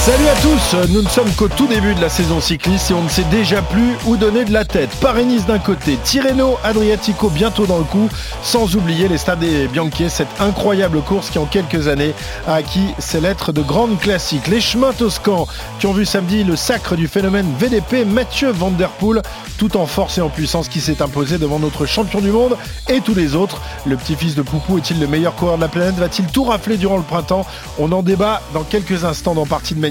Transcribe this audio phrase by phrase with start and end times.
[0.00, 3.02] Salut à tous, nous ne sommes qu'au tout début de la saison cycliste et on
[3.02, 4.88] ne sait déjà plus où donner de la tête.
[5.02, 8.08] Paris-Nice d'un côté, Tirreno, Adriatico bientôt dans le coup,
[8.42, 12.14] sans oublier les Stades Bianchi, cette incroyable course qui en quelques années
[12.48, 14.46] a acquis ses lettres de grande classique.
[14.46, 15.46] Les chemins toscans
[15.78, 19.20] qui ont vu samedi le sacre du phénomène VDP Mathieu Van Der Poel,
[19.58, 22.56] tout en force et en puissance qui s'est imposé devant notre champion du monde
[22.88, 23.60] et tous les autres.
[23.84, 25.96] Le petit-fils de Poupou est-il le meilleur coureur de la planète?
[25.96, 27.44] Va-t-il tout rafler durant le printemps?
[27.78, 29.89] On en débat dans quelques instants dans Partie de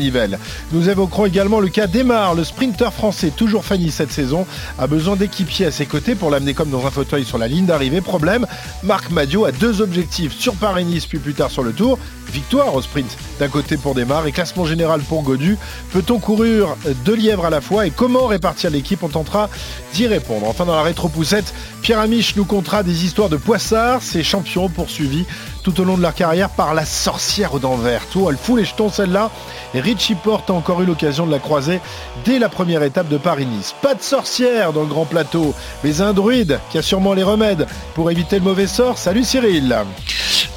[0.72, 4.46] Nous évoquerons également le cas d'Emar, le sprinter français toujours fanny cette saison,
[4.78, 7.66] a besoin d'équipiers à ses côtés pour l'amener comme dans un fauteuil sur la ligne
[7.66, 8.02] d'arrivée.
[8.02, 8.48] Problème,
[8.84, 12.00] Marc Madio a deux objectifs sur Paris-Nice puis plus tard sur le Tour.
[12.32, 15.58] Victoire au sprint d'un côté pour Desmar et classement général pour Godu.
[15.92, 19.02] Peut-on courir deux lièvres à la fois et comment répartir l'équipe?
[19.02, 19.50] On tentera
[19.94, 20.48] d'y répondre.
[20.48, 25.26] Enfin dans la rétro-poussette, Pierre Amiche nous contera des histoires de poissards, ses champions poursuivis
[25.64, 28.10] tout au long de leur carrière par la sorcière aux dents vertes.
[28.16, 29.30] Oh, elle fout les jetons celle-là.
[29.74, 31.80] Et Richie Porte a encore eu l'occasion de la croiser
[32.26, 33.76] dès la première étape de Paris-Nice.
[33.82, 37.68] Pas de sorcière dans le grand plateau, mais un druide qui a sûrement les remèdes
[37.94, 38.98] pour éviter le mauvais sort.
[38.98, 39.76] Salut Cyril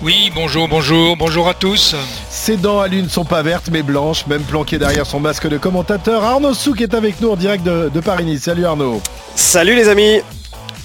[0.02, 1.94] Oui, bonjour, bonjour, bonjour à tous.
[2.30, 5.58] Ses dents à l'une sont pas vertes mais blanches, même planquées derrière son masque de
[5.58, 6.24] commentateur.
[6.24, 8.44] Arnaud Souk est avec nous en direct de, de Paris-Nice.
[8.44, 9.00] Salut Arnaud.
[9.34, 10.20] Salut les amis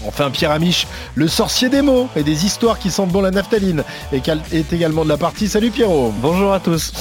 [0.08, 3.84] Enfin, Pierre Amiche, le sorcier des mots et des histoires qui sentent bon la naphtaline,
[4.14, 5.48] et est également de la partie.
[5.48, 6.14] Salut Pierrot.
[6.22, 6.92] Bonjour à tous.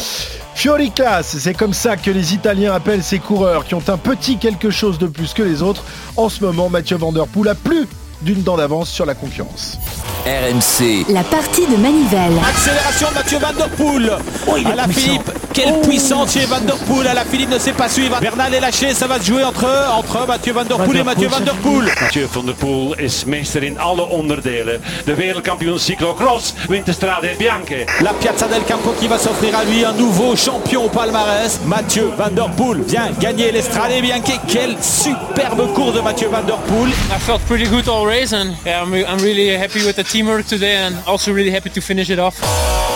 [0.55, 4.71] Fioriclass, c'est comme ça que les Italiens appellent ces coureurs qui ont un petit quelque
[4.71, 5.85] chose de plus que les autres.
[6.17, 7.87] En ce moment, Mathieu Van Der Poel a plus
[8.23, 9.79] d'une dent d'avance sur la concurrence.
[10.27, 11.07] RMC.
[11.11, 12.33] La partie de Manivelle.
[12.49, 14.13] Accélération de Mathieu Van Der Poel.
[14.49, 15.01] Oh, il est à la puissant.
[15.03, 15.31] Philippe.
[15.53, 15.87] Quelle Oh.
[15.87, 17.07] puissance chez Van Der Poel.
[17.07, 18.19] À la Philippe ne sait pas suivre.
[18.21, 18.93] Bernal est lâché.
[18.93, 21.85] Ça va se jouer entre, entre Mathieu Van Der Poel et Mathieu Van Der Poel.
[22.01, 24.81] Mathieu van der Poel is meester in alle onderdelen.
[25.07, 27.87] De wereldkampioen cyclocross wint de Strade Bianche.
[28.03, 31.61] La Piazza del Campo qui va s'offrir à lui un nouveau champion au palmarès.
[31.67, 34.41] Mathieu Van Der Poel vient gagner l'Estrade Bianche.
[34.49, 36.89] Quelle superbe course de Mathieu Van Der Poel.
[36.91, 40.47] I felt pretty good all race, and yeah, I'm, I'm really happy with the teamwork
[40.47, 42.96] today, and also really happy to finish it off.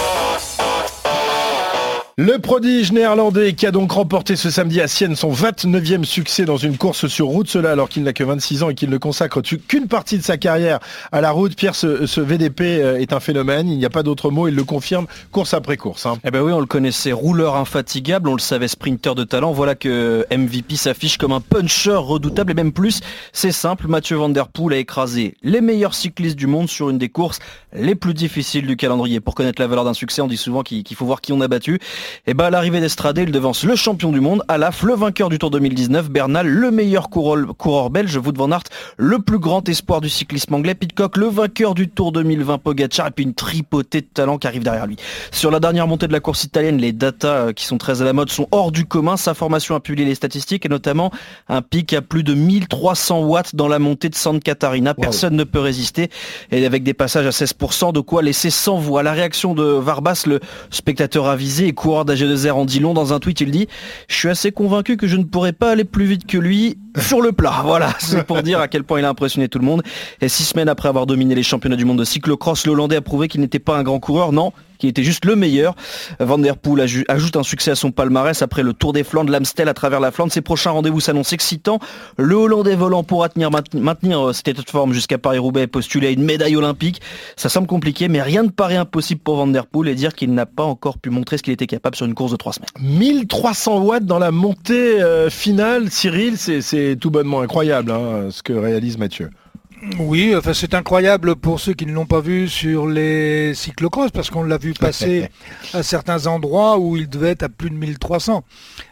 [2.23, 6.59] Le prodige néerlandais qui a donc remporté ce samedi à Sienne son 29e succès dans
[6.59, 9.41] une course sur route, cela alors qu'il n'a que 26 ans et qu'il ne consacre
[9.41, 10.81] qu'une partie de sa carrière
[11.13, 11.57] à la route.
[11.57, 14.65] Pierre, ce, VDP euh, est un phénomène, il n'y a pas d'autre mot, il le
[14.65, 16.05] confirme course après course.
[16.05, 16.19] hein.
[16.23, 19.53] Eh ben oui, on le connaissait rouleur infatigable, on le savait sprinter de talent.
[19.53, 23.01] Voilà que MVP s'affiche comme un puncher redoutable et même plus.
[23.33, 26.99] C'est simple, Mathieu Van Der Poel a écrasé les meilleurs cyclistes du monde sur une
[26.99, 27.39] des courses
[27.73, 29.21] les plus difficiles du calendrier.
[29.21, 31.49] Pour connaître la valeur d'un succès, on dit souvent qu'il faut voir qui on a
[31.49, 31.81] battu.
[32.27, 35.39] Et ben à l'arrivée d'Estrade, il devance le champion du monde, Alaf, le vainqueur du
[35.39, 38.65] Tour 2019, Bernal, le meilleur coureur, coureur belge, Wout van Aert,
[38.97, 43.11] le plus grand espoir du cyclisme anglais, Pitcock, le vainqueur du Tour 2020, Pogacar, et
[43.11, 44.97] puis une tripotée de talents qui arrive derrière lui.
[45.31, 48.05] Sur la dernière montée de la course italienne, les datas euh, qui sont très à
[48.05, 49.17] la mode sont hors du commun.
[49.17, 51.11] Sa formation a publié les statistiques et notamment
[51.49, 54.95] un pic à plus de 1300 watts dans la montée de Santa Catarina.
[54.95, 56.11] Personne ne peut résister
[56.51, 59.03] et avec des passages à 16%, de quoi laisser sans voix.
[59.03, 60.41] La réaction de Varbas, le
[60.71, 63.69] spectateur avisé et coureur d'AG2R en dit long dans un tweet, il dit
[64.09, 67.21] «Je suis assez convaincu que je ne pourrais pas aller plus vite que lui sur
[67.21, 69.83] le plat.» Voilà, c'est pour dire à quel point il a impressionné tout le monde.
[70.21, 73.01] Et six semaines après avoir dominé les championnats du monde de cyclocross, le Hollandais a
[73.01, 75.75] prouvé qu'il n'était pas un grand coureur, non, qui était juste le meilleur.
[76.19, 79.69] Van Der Poel ajoute un succès à son palmarès après le Tour des Flandres, l'Amstel
[79.69, 80.33] à travers la Flandre.
[80.33, 81.79] Ses prochains rendez-vous s'annoncent excitants.
[82.17, 86.11] Le Hollandais volant pourra tenir, maintenir, euh, cet état de forme jusqu'à Paris-Roubaix postuler à
[86.11, 87.01] une médaille olympique.
[87.37, 90.33] Ça semble compliqué, mais rien ne paraît impossible pour Van Der Poel et dire qu'il
[90.35, 92.71] n'a pas encore pu montrer ce qu'il était capable sur une course de trois semaines.
[92.81, 98.43] 1300 watts dans la montée euh, finale, Cyril, c'est- c'est tout bonnement incroyable hein, ce
[98.43, 99.31] que réalise Mathieu.
[99.99, 104.29] Oui, enfin c'est incroyable pour ceux qui ne l'ont pas vu sur les cyclocross parce
[104.29, 105.31] qu'on l'a vu passer
[105.73, 108.45] à certains endroits où il devait être à plus de 1300.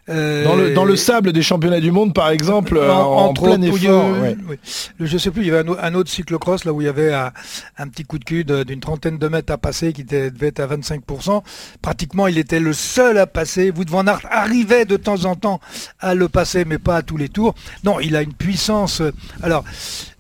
[0.08, 3.16] Euh, Dans le, dans le sable des championnats du monde, par exemple, euh, en, en
[3.28, 4.04] entre plein effort.
[4.06, 4.36] a- ouais.
[4.48, 4.56] oui.
[5.00, 6.88] Je sais plus, il y avait un, au- un autre cyclocross là où il y
[6.88, 7.30] avait un,
[7.77, 10.60] un petit coup de cul d'une trentaine de mètres à passer qui était- devait être
[10.60, 11.42] à 25%.
[11.83, 13.71] Pratiquement, il était le seul à passer.
[13.71, 15.60] Wout van Aert arrivait de temps en temps
[16.00, 17.54] à le passer, mais pas à tous les tours.
[17.84, 19.00] Non, il a une puissance.
[19.03, 19.12] euh,
[19.42, 19.65] Alors,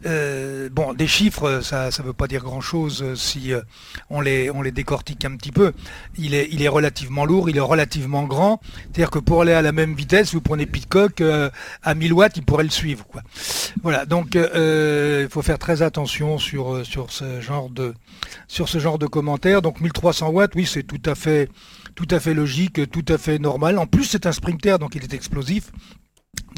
[0.06, 3.60] euh, bon, des chiffres, ça ne veut pas dire grand-chose euh, si euh,
[4.10, 5.72] on, les, on les décortique un petit peu.
[6.16, 8.60] Il est, il est relativement lourd, il est relativement grand.
[8.84, 11.50] C'est-à-dire que pour aller à la vitesse, vous prenez Pitcock euh,
[11.82, 13.06] à 1000 watts, il pourrait le suivre.
[13.06, 13.22] Quoi.
[13.82, 17.94] Voilà, donc euh, il faut faire très attention sur, euh, sur, ce genre de,
[18.46, 19.62] sur ce genre de commentaires.
[19.62, 21.48] Donc 1300 watts, oui, c'est tout à fait
[21.94, 23.76] tout à fait logique, tout à fait normal.
[23.76, 25.72] En plus, c'est un sprinter, donc il est explosif.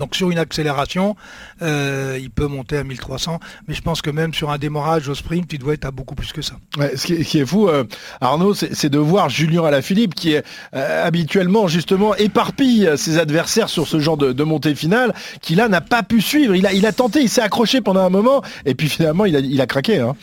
[0.00, 1.14] Donc sur une accélération,
[1.61, 3.38] euh, il peut monter à 1300,
[3.69, 6.14] mais je pense que même sur un démarrage au sprint, tu dois être à beaucoup
[6.14, 6.55] plus que ça.
[6.96, 7.84] Ce, qui est, fou, euh,
[8.22, 10.44] Arnaud, c'est de voir Julien Alaphilippe qui est
[10.75, 15.82] euh, habituellement justement éparpille ses adversaires sur ce genre de, montée finale, qui là n'a
[15.82, 16.55] pas pu suivre.
[16.55, 19.40] Il a, il tenté, il s'est accroché pendant un moment, et puis finalement il a,
[19.40, 19.99] il a craqué.
[19.99, 20.17] Hein.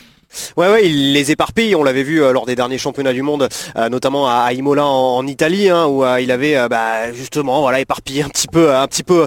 [0.56, 1.76] Ouais, ouais, il les éparpille.
[1.76, 5.26] On l'avait vu euh, lors des derniers championnats du monde, euh, notamment à, Imola en,
[5.26, 9.04] Italie, hein, où euh, il avait bah, justement voilà éparpillé un petit peu, un petit
[9.04, 9.26] peu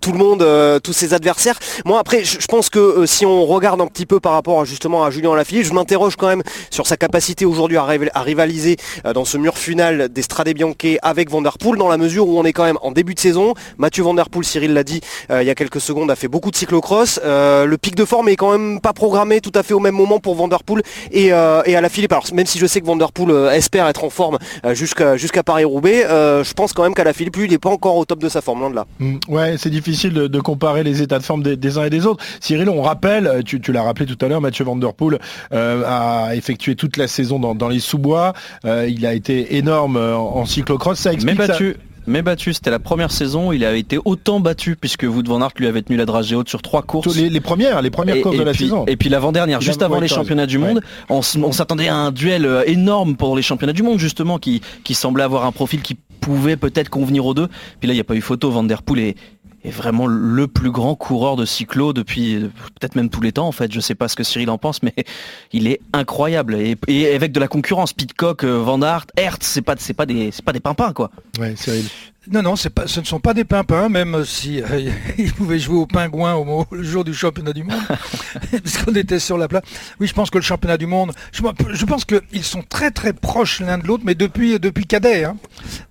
[0.00, 1.58] tout le monde, tous ses adversaires.
[1.84, 5.10] Moi, après, je pense que si on regarde un petit peu par rapport justement à
[5.10, 7.84] Julien Lafilippe, je m'interroge quand même sur sa capacité aujourd'hui à,
[8.22, 8.76] rivaliser
[9.14, 12.52] dans ce mur final des Strade Bianche avec Vanderpool, dans la mesure où on est
[12.52, 13.54] quand même en début de saison.
[13.78, 15.00] Mathieu Vanderpool, Cyril l'a dit
[15.30, 17.20] il y a quelques secondes, a fait beaucoup de cyclocross.
[17.24, 20.19] le pic de forme est quand même pas programmé tout à fait au même moment
[20.20, 22.12] pour Vanderpool et, euh, et à la Philippe.
[22.12, 25.42] Alors même si je sais que Vanderpool euh, espère être en forme euh, jusqu'à jusqu'à
[25.42, 28.20] Paris-Roubaix, je pense quand même qu'à la Philippe, lui, il n'est pas encore au top
[28.20, 28.86] de sa forme, loin de là.
[28.98, 32.24] Mm, ouais, c'est difficile de, comparer les états de forme des, uns et des autres.
[32.40, 35.18] Cyril, on rappelle, tu, l'as rappelé tout à l'heure, Mathieu Vanderpool
[35.52, 38.32] a effectué toute la saison dans, les sous-bois.
[38.64, 40.98] il a été énorme en, cyclocross.
[40.98, 41.76] Ça explique battu
[42.10, 42.52] mais battu.
[42.52, 43.52] C'était la première saison.
[43.52, 46.48] Il a été autant battu puisque Wout van Aert lui avait tenu la dragée haute
[46.48, 47.16] sur trois courses.
[47.16, 48.84] Les, premières, les premières courses de la saison.
[48.86, 52.62] Et puis l'avant-dernière, juste avant les championnats du monde, on, s'attendait à un duel euh,
[52.66, 56.56] énorme pour les championnats du monde justement, qui, qui semblait avoir un profil qui pouvait
[56.56, 57.48] peut-être convenir aux deux.
[57.78, 58.50] Puis là, il n'y a pas eu photo.
[58.50, 59.16] Van Der Poel est,
[59.64, 63.46] est vraiment le plus grand coureur de cyclo depuis euh, peut-être même tous les temps
[63.46, 63.72] en fait.
[63.72, 64.94] Je sais pas ce que Cyril en pense, mais
[65.52, 69.74] il est incroyable et, avec de la concurrence, Pitcock, euh, Van Aert, Hertz, c'est pas
[69.78, 71.10] c'est pas des c'est pas des pimpins quoi.
[71.38, 71.84] Ouais, Cyril.
[72.28, 75.78] Non, non, pas, ce ne sont pas des pimpins, même si euh, ils pouvaient jouer
[75.78, 77.80] au pingouin au, le jour du championnat du monde,
[78.62, 79.62] parce qu'on était sur la place.
[79.98, 83.60] Oui, je pense que le championnat du monde, je, pense qu'ils sont très très proches
[83.60, 85.38] l'un de l'autre, mais depuis depuis cadet, hein.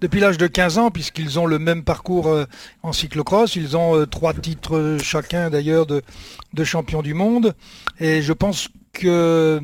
[0.01, 2.45] depuis l'âge de 15 ans, puisqu'ils ont le même parcours euh,
[2.83, 6.03] en cyclocross, ils ont euh, trois titres chacun d'ailleurs de,
[6.53, 7.55] de champion du monde,
[7.99, 9.59] et je pense que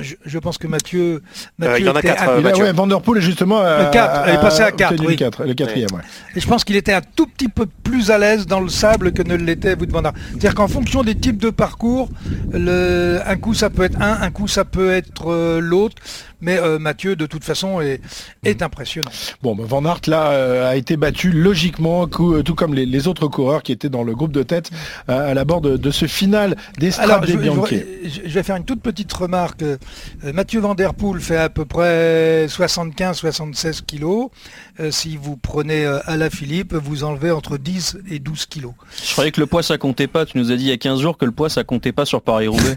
[0.00, 1.22] je, pense que Mathieu,
[1.62, 2.28] euh, il y en a quatre.
[2.28, 5.16] Euh, Vanderpool est justement le 4, est passé à 4, oui.
[5.46, 5.88] le quatrième.
[6.34, 9.12] Et je pense qu'il était un tout petit peu plus à l'aise dans le sable
[9.12, 10.02] que ne l'était Wout van.
[10.30, 12.08] C'est-à-dire qu'en fonction des types de parcours,
[12.52, 15.96] le, un coup ça peut être un, un coup ça peut être euh, l'autre.
[16.40, 18.00] Mais euh, Mathieu, de toute façon, est,
[18.44, 19.10] est impressionnant.
[19.42, 23.28] Bon, ben, Van Aert, là, euh, a été battu logiquement, euh, tout comme les, autres
[23.28, 24.70] coureurs qui étaient dans le groupe de tête
[25.06, 29.12] à la bord de, ce final des Strade je, je, vais faire une toute petite
[29.12, 29.62] remarque.
[30.24, 34.30] Mathieu Van Der Poel fait à peu près 75-76 kilos.
[34.90, 38.72] si vous prenez Alain Philippe, vous enlevez entre 10 et 12 kilos.
[39.04, 40.26] Je croyais que le poids ça comptait pas.
[40.26, 42.04] Tu nous as dit il y a 15 jours que le poids ça comptait pas
[42.04, 42.76] sur Paris-Roubaix.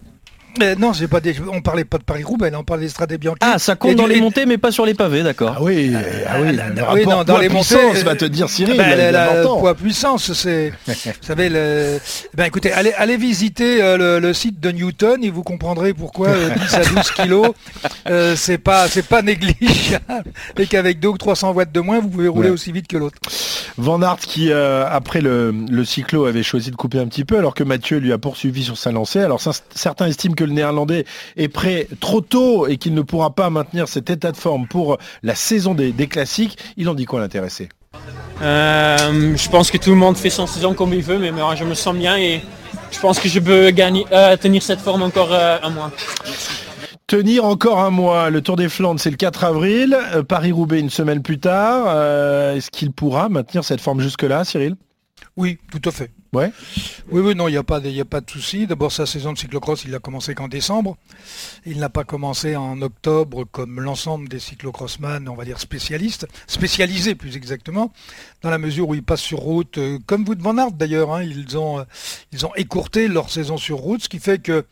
[0.62, 1.36] Euh, non, j'ai pas des...
[1.52, 3.38] on parlait pas de Paris-Roubaix, on parlait des Bianchi.
[3.42, 5.56] Ah, ça compte dans les montées, mais pas sur les pavés, d'accord.
[5.58, 5.94] Ah oui,
[6.28, 6.38] ah
[6.94, 8.78] oui, dans les montées, va te dire Cyril.
[8.78, 12.00] Ben, la, poids puissance, c'est, vous savez, le...
[12.34, 16.36] ben écoutez, allez, allez visiter euh, le, site de Newton et vous comprendrez pourquoi 10
[16.36, 17.48] euh, à 12 kilos,
[18.36, 22.28] c'est pas, c'est pas négligeable et qu'avec 2 ou 300 watts de moins, vous pouvez
[22.28, 23.18] rouler aussi vite que l'autre.
[23.78, 27.54] Van Aert qui, après le, le cyclo, avait choisi de couper un petit peu, alors
[27.54, 29.20] que Mathieu lui a poursuivi sur sa lancée.
[29.20, 29.42] Alors
[29.74, 31.04] certains estiment que le néerlandais
[31.36, 34.98] est prêt trop tôt et qu'il ne pourra pas maintenir cet état de forme pour
[35.22, 37.68] la saison des, classiques, il en dit quoi l'intéressé?
[38.42, 41.56] Euh, Je pense que tout le monde fait son saison comme il veut, mais moi
[41.56, 42.42] je me sens bien et
[42.90, 45.92] je pense que je peux gagner, euh, tenir cette forme encore euh, un mois.
[47.06, 48.30] Tenir encore un mois.
[48.30, 49.98] Le Tour des Flandres, c'est le 4 avril.
[50.28, 51.88] Paris-Roubaix une semaine plus tard.
[52.56, 54.76] Est-ce qu'il pourra maintenir cette forme jusque-là, Cyril?
[55.36, 56.12] Oui, tout à fait.
[56.32, 56.52] Ouais.
[57.12, 58.68] Oui, oui, non, il n'y a, pas de, a pas de souci.
[58.68, 60.96] D'abord, sa saison de cyclocross, il n'a commencé qu'en décembre.
[61.66, 67.16] Il n'a pas commencé en octobre comme l'ensemble des cyclocrossman, on va dire spécialistes, spécialisés
[67.16, 67.92] plus exactement,
[68.44, 71.14] dans la mesure où ils passent sur route, euh, comme vous de Van Aert d'ailleurs,
[71.14, 71.84] hein, ils, ont, euh,
[72.32, 74.66] ils ont écourté leur saison sur route, ce qui fait que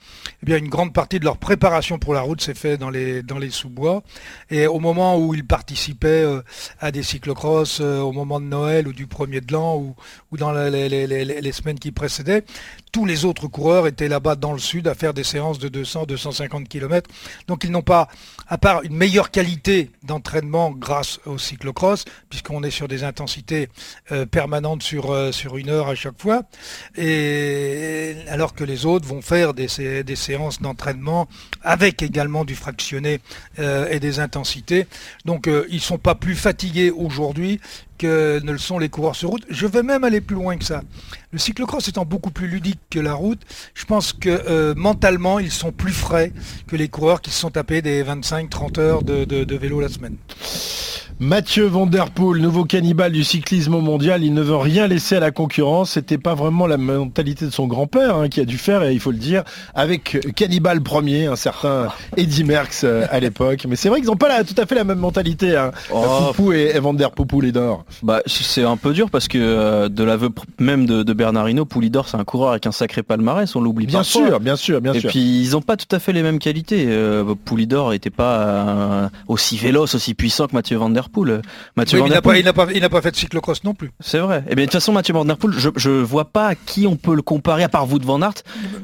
[0.43, 3.23] eh bien, une grande partie de leur préparation pour la route s'est fait dans les,
[3.23, 4.03] dans les sous-bois.
[4.51, 6.41] Et au moment où ils participaient euh,
[6.79, 9.95] à des cyclocross, au moment de Noël ou du premier de l'an, ou,
[10.31, 12.43] ou dans les semaines qui précédaient,
[12.91, 16.67] tous les autres coureurs étaient là-bas dans le sud à faire des séances de 200-250
[16.67, 17.09] km.
[17.47, 18.07] Donc ils n'ont pas,
[18.47, 23.69] à part une meilleure qualité d'entraînement grâce au cyclocross, puisqu'on est sur des intensités
[24.11, 26.43] euh, permanentes sur, euh, sur une heure à chaque fois,
[26.97, 29.67] et alors que les autres vont faire des,
[30.03, 31.27] des séances d'entraînement
[31.63, 33.19] avec également du fractionné
[33.59, 34.87] euh, et des intensités.
[35.25, 37.59] Donc ils ne sont pas plus fatigués aujourd'hui
[37.97, 39.43] que ne le sont les coureurs sur route.
[39.49, 40.81] Je vais même aller plus loin que ça.
[41.31, 43.41] Le cyclocross étant beaucoup plus ludique que la route,
[43.73, 46.31] je pense que euh, mentalement, ils sont plus frais
[46.67, 50.15] que les coureurs qui se sont tapés des 25-30 heures de, vélo la semaine.
[51.19, 55.19] Mathieu Van Der Poel, nouveau cannibale du cyclisme mondial, il ne veut rien laisser à
[55.19, 55.93] la concurrence.
[55.93, 58.99] C'était pas vraiment la mentalité de son grand-père hein, qui a dû faire, et il
[58.99, 61.87] faut le dire, avec cannibale premier, un certain
[62.17, 63.65] Eddie Merckx euh, à l'époque.
[63.67, 65.71] Mais c'est vrai qu'ils n'ont pas tout à fait la même mentalité, hein.
[65.91, 66.03] Oh.
[66.27, 67.83] Poupou et, Van Der Poupou-Lidor.
[68.03, 70.29] Bah, c'est un peu dur parce que euh, de l'aveu
[70.59, 73.99] même de, de Bernardino, Poulidor c'est un coureur avec un sacré palmarès, on l'oublie Bien
[73.99, 74.27] parfois.
[74.27, 75.09] sûr, bien sûr, bien Et sûr.
[75.09, 76.85] puis ils n'ont pas tout à fait les mêmes qualités.
[76.89, 81.41] Euh, Poulidor n'était pas euh, aussi véloce, aussi puissant que Mathieu Van Der Poel.
[81.75, 83.01] Mathieu Oui, Van mais il Der n'a pas, Poel, il n'a pas, il n'a pas
[83.01, 83.91] fait de cyclocross non plus.
[83.99, 84.43] c'est vrai.
[84.49, 86.87] Et bien de toute façon Mathieu Van Der Poel, je, je vois pas à qui
[86.87, 88.33] on peut le comparer à part vous de Van Aert.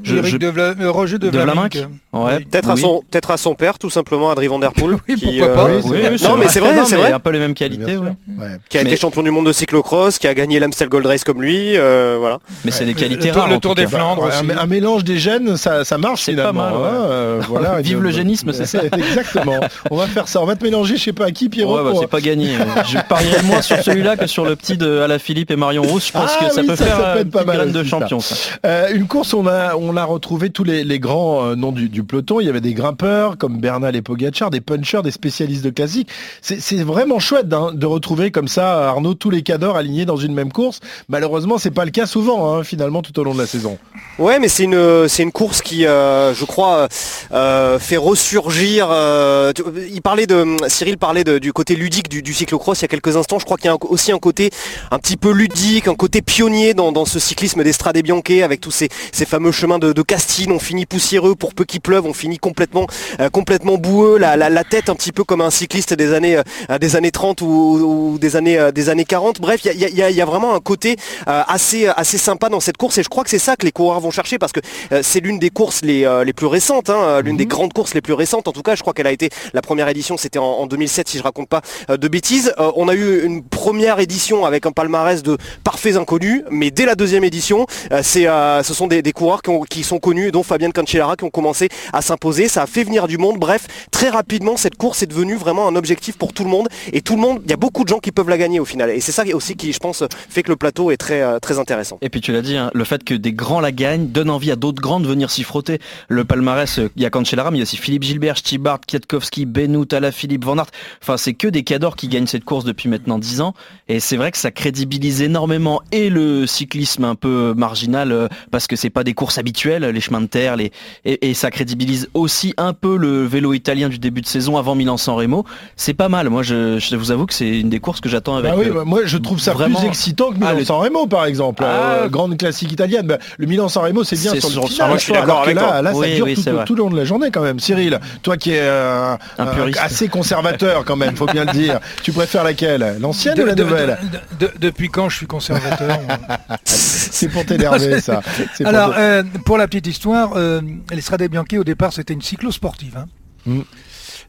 [0.04, 1.76] Je- Eric je- de Vla- euh, Roger de, de Vlaminck.
[2.14, 2.38] Ouais.
[2.38, 2.46] Oui.
[2.46, 5.26] Peut-être à son peut-être à son père tout simplement Adrien Van Der Poel Oui, qui,
[5.40, 5.68] pourquoi pas.
[5.70, 7.12] Non, mais c'est vrai, c'est vrai.
[7.12, 8.02] Un peu les mêmes qualités, sûr.
[8.04, 8.16] ouais.
[8.38, 8.58] Ouais.
[8.70, 11.42] qui a été Champion du monde de cyclocross, qui a gagné l'Amstel Gold Race comme
[11.42, 12.40] lui, euh, voilà.
[12.66, 13.50] Mais c'est des qualités le rares.
[13.50, 13.88] le Tour des.
[13.88, 14.24] Flandres.
[14.24, 14.52] Ouais, aussi.
[14.52, 16.64] un, un mélange des gènes, ça, ça marche C'est pas finalement.
[16.64, 16.88] mal, ouais.
[16.88, 18.80] hein, euh, voilà, Vive le génisme, c'est ça.
[18.92, 19.60] Exactement.
[19.92, 20.42] On va faire ça.
[20.42, 21.78] On va te mélanger, je sais pas à qui, Pierrot.
[21.78, 22.50] Ouais, bah, c'est pas gagné.
[22.88, 26.08] Je parierais moins sur celui-là que sur le petit de Alaphilippe et Marion Rousse.
[26.08, 27.72] Je pense Ah que ça oui, peut ça, faire ça peut euh, être pas mal
[27.72, 28.20] de champion.
[28.20, 28.90] Ça.
[28.92, 32.40] Une course, on a, on a retrouvé tous les, les grands noms du, du peloton.
[32.40, 36.10] Il y avait des grimpeurs comme Bernal et Pogacar, des punchers, des spécialistes de classique.
[36.42, 40.18] C'est c'est vraiment chouette hein, de retrouver comme ça, Arnaud, tous les cadors alignés dans
[40.18, 40.80] une même course.
[41.10, 43.78] Malheureusement, c'est pas le cas souvent, hein, finalement, tout au long de la saison.
[44.20, 46.88] Ouais, mais c'est une c'est une course qui, euh, je crois,
[47.32, 48.88] euh, fait ressurgir.
[48.92, 49.54] euh,
[49.92, 53.18] il parlait de Cyril parlait du côté ludique du, du cyclocross il y a quelques
[53.18, 53.40] instants.
[53.40, 54.52] Je crois qu'il y a aussi un côté
[54.92, 58.90] un petit peu ludique, un côté pionnier dans, ce cyclisme d'Estrade Bianche avec tous ces,
[59.12, 60.04] ces fameux chemins de, de.
[60.50, 62.86] On finit poussiéreux pour peu qu'il pleuve, on finit complètement
[63.32, 66.40] complètement boueux, la, la, tête un petit peu comme un cycliste des années
[66.80, 69.40] des années 30 ou, des années des années 40.
[69.42, 71.88] Bref, il y a, il y a- il y a vraiment un côté euh, assez
[71.88, 74.12] assez sympa dans cette course et je crois que c'est ça que les coureurs vont
[74.12, 74.60] chercher parce que
[74.92, 77.74] euh, c'est l'une des courses les, euh, les plus récentes, hein, euh, l'une des grandes
[77.74, 78.48] courses les plus récentes.
[78.48, 81.08] En tout cas, je crois qu'elle a été la première édition, c'était en, en 2007
[81.10, 82.54] si je raconte pas euh, de bêtises.
[82.60, 86.86] Euh, on a eu une première édition avec un palmarès de parfaits inconnus, mais dès
[86.86, 90.00] la deuxième édition, euh, c'est euh, ce sont des, des coureurs qui, ont- qui sont
[90.00, 92.48] connus, dont Fabien Cancellara, qui ont commencé à s'imposer.
[92.48, 93.38] Ça a fait venir du monde.
[93.38, 97.02] Bref, très rapidement, cette course est devenue vraiment un objectif pour tout le monde et
[97.02, 97.42] tout le monde.
[97.46, 98.90] Il y a beaucoup de gens qui peuvent la gagner au final.
[98.90, 101.60] Et c'est ça aussi qui, je pense, fait que le plateau est très euh, très
[101.60, 101.98] intéressant.
[102.02, 104.52] Et puis tu l'as dit, hein, le fait que des grands la gagnent donne envie
[104.52, 105.80] à d'autres grands de venir s'y frotter.
[106.08, 108.82] Le palmarès, euh, il y a Cancellara, mais il y a aussi Philippe Gilbert, Stibart,
[108.88, 110.68] Kwiatkowski, Benoît, Philippe Van Aert.
[111.02, 113.54] Enfin, c'est que des cadors qui gagnent cette course depuis maintenant 10 ans.
[113.88, 118.68] Et c'est vrai que ça crédibilise énormément et le cyclisme un peu marginal euh, parce
[118.68, 120.72] que c'est pas des courses habituelles, les chemins de terre, les...
[121.06, 124.76] Et, et ça crédibilise aussi un peu le vélo italien du début de saison avant
[124.76, 125.46] Milan-San Remo.
[125.76, 126.30] C'est pas mal.
[126.30, 128.58] Moi, je, je vous avoue que c'est une des courses que j'attends avec.
[128.58, 130.66] Bah oui, euh, bah moi je trouve ça vraiment- plus excitant que Ah, Milan le-
[130.66, 131.94] San Remo par exemple, Ah.
[132.04, 133.08] Euh, grande classique italienne.
[133.08, 135.14] Bah, le Milan San Remo c'est bien C'est sur le sur- final, moi, je suis
[135.14, 135.82] alors d'accord que avec là, toi.
[135.82, 136.66] là ça Oui, dure oui, tout, c'est vrai.
[136.66, 137.60] tout le long de la journée quand même.
[137.60, 139.80] Cyril, toi qui es euh, Un euh, puriste.
[139.82, 141.80] assez conservateur quand même, faut bien le dire.
[142.04, 142.98] Tu préfères laquelle?
[143.00, 143.98] L'ancienne ou la de- nouvelle?
[144.40, 146.00] de- de- depuis quand je suis conservateur
[146.66, 148.22] C'est pour t'énerver ça.
[148.66, 152.98] Alors, euh, pour la petite histoire, euh, l'Estrade Bianchi, au départ, c'était une cyclosportive.
[152.98, 153.06] hein.
[153.46, 153.60] Mm.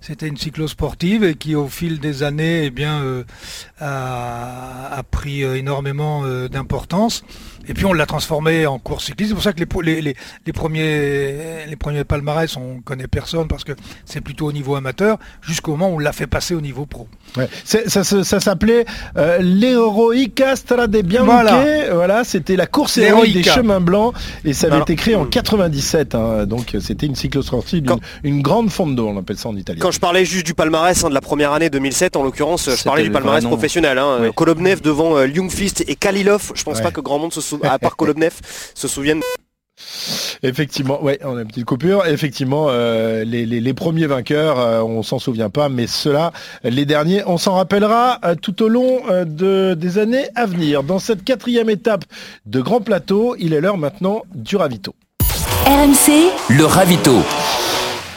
[0.06, 3.24] C'était une cyclosportive et qui, au fil des années, eh euh,
[3.80, 7.24] a, a pris euh, énormément euh, d'importance.
[7.68, 9.30] Et puis, on l'a transformée en course cycliste.
[9.30, 10.16] C'est pour ça que les, po- les, les-
[10.46, 13.72] les premiers, les premiers palmarès, on connaît personne parce que
[14.04, 17.08] c'est plutôt au niveau amateur, jusqu'au moment où on l'a fait passer au niveau pro.
[17.36, 17.48] Ouais.
[17.64, 18.04] Ça,
[18.40, 18.84] s'appelait
[19.16, 21.24] euh, l'Heroica Strade Bianche.
[21.26, 22.24] Voilà, Voilà.
[22.24, 25.30] c'était la course héroïque des chemins blancs et ça avait Alors, été créé en hmm.
[25.30, 26.14] 97.
[26.14, 26.46] hein.
[26.46, 29.80] donc c'était une cyclosportive, Quand- une, une grande fondo, on appelle ça en italien.
[29.80, 32.70] Quand je parlais juste du palmarès hein, de la première année 2007, en l'occurrence, je
[32.72, 33.98] C'était parlais du palmarès professionnel.
[33.98, 34.28] Hein, Oui.
[34.34, 35.26] Kolobnev devant euh,
[35.88, 36.52] et Kalilov.
[36.54, 36.82] Je pense Ouais.
[36.82, 38.32] pas que grand monde se souvient, à part Kolobnev,
[38.74, 39.22] se souviennent.
[40.42, 42.06] Effectivement, ouais, on a une petite coupure.
[42.06, 46.32] Effectivement, euh, les, les- les premiers vainqueurs, euh, on s'en souvient pas, mais ceux-là,
[46.62, 50.82] les derniers, on s'en rappellera euh, tout au long euh, de, des années à venir.
[50.84, 52.04] Dans cette quatrième étape
[52.46, 54.94] de Grand Plateau, il est l'heure maintenant du ravito.
[55.66, 57.22] RMC, Le ravito.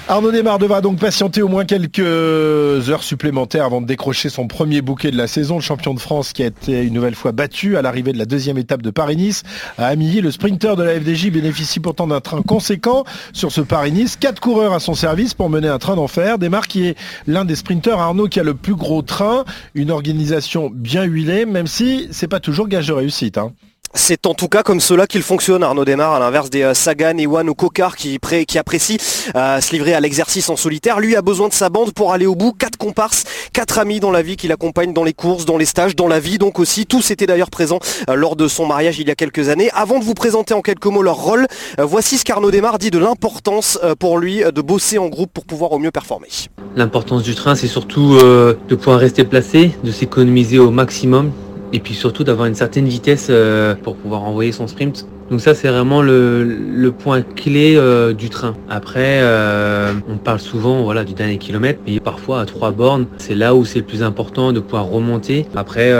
[0.09, 4.81] Arnaud Desmar devra donc patienter au moins quelques heures supplémentaires avant de décrocher son premier
[4.81, 5.55] bouquet de la saison.
[5.55, 8.23] Le champion de France qui a été une nouvelle fois battu à l'arrivée de la
[8.23, 9.43] deuxième étape de Paris-Nice.
[9.77, 14.15] À Amilly, le sprinter de la FDJ bénéficie pourtant d'un train conséquent sur ce Paris-Nice.
[14.15, 16.39] Quatre coureurs à son service pour mener un train d'enfer.
[16.39, 16.95] Desmar qui est
[17.27, 19.43] l'un des sprinteurs, Arnaud, qui a le plus gros train.
[19.75, 23.37] Une organisation bien huilée, même si c'est pas toujours gage de réussite.
[23.37, 23.51] hein.
[23.97, 27.17] C'est en tout cas comme cela qu'il fonctionne, Arnaud Desmar, à l'inverse des euh, Sagan,
[27.17, 28.19] Ewan ou Kokar qui,
[28.55, 28.97] apprécient
[29.35, 30.99] euh, se livrer à l'exercice en solitaire.
[30.99, 32.53] Lui a besoin de sa bande pour aller au bout.
[32.53, 33.23] Quatre comparses,
[33.53, 36.19] quatre amis dans la vie qui l'accompagnent dans les courses, dans les stages, dans la
[36.19, 36.85] vie donc aussi.
[36.85, 39.71] Tous étaient d'ailleurs présents euh, lors de son mariage il y a quelques années.
[39.73, 41.47] Avant de vous présenter en quelques mots leur rôle,
[41.79, 45.71] voici ce qu'Arnaud Desmar dit de l'importance pour lui de bosser en groupe pour pouvoir
[45.71, 46.29] au mieux performer.
[46.75, 51.31] L'importance du train, c'est surtout de pouvoir rester placé, de s'économiser au maximum
[51.73, 55.07] et puis surtout d'avoir une certaine vitesse euh, pour pouvoir envoyer son sprint.
[55.29, 58.55] Donc ça c'est vraiment le, point clé euh, du train.
[58.69, 63.35] Après euh, on parle souvent voilà du dernier kilomètre, mais parfois à trois bornes, c'est
[63.35, 65.45] là où c'est le plus important de pouvoir remonter.
[65.55, 65.91] Après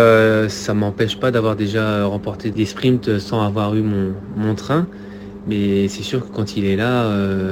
[0.47, 4.87] ça m'empêche pas d'avoir déjà remporté des sprints sans avoir eu mon, train.
[5.45, 7.09] Mais c'est sûr que quand il est là,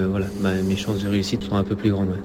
[0.10, 0.28] voilà,
[0.64, 2.16] mes chances de réussite sont un peu plus grandes.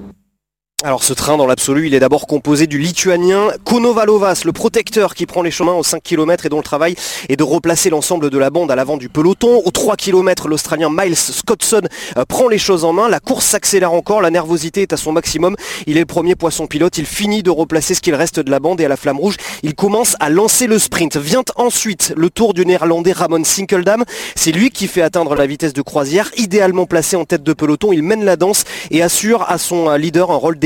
[0.82, 5.26] Alors ce train dans l'absolu, il est d'abord composé du lituanien Konovalovas, le protecteur qui
[5.26, 6.94] prend les chemins aux 5 km et dont le travail
[7.28, 9.60] est de replacer l'ensemble de la bande à l'avant du peloton.
[9.62, 11.82] Aux 3 km, l'Australien Miles Scottson
[12.16, 13.10] euh, prend les choses en main.
[13.10, 15.54] La course s'accélère encore, la nervosité est à son maximum.
[15.86, 18.58] Il est le premier poisson pilote, il finit de replacer ce qu'il reste de la
[18.58, 21.18] bande et à la flamme rouge, il commence à lancer le sprint.
[21.18, 24.04] Vient ensuite le tour du néerlandais Ramon Sinkeldam.
[24.34, 27.92] C'est lui qui fait atteindre la vitesse de croisière, idéalement placé en tête de peloton.
[27.92, 30.58] Il mène la danse et assure à son euh, leader un rôle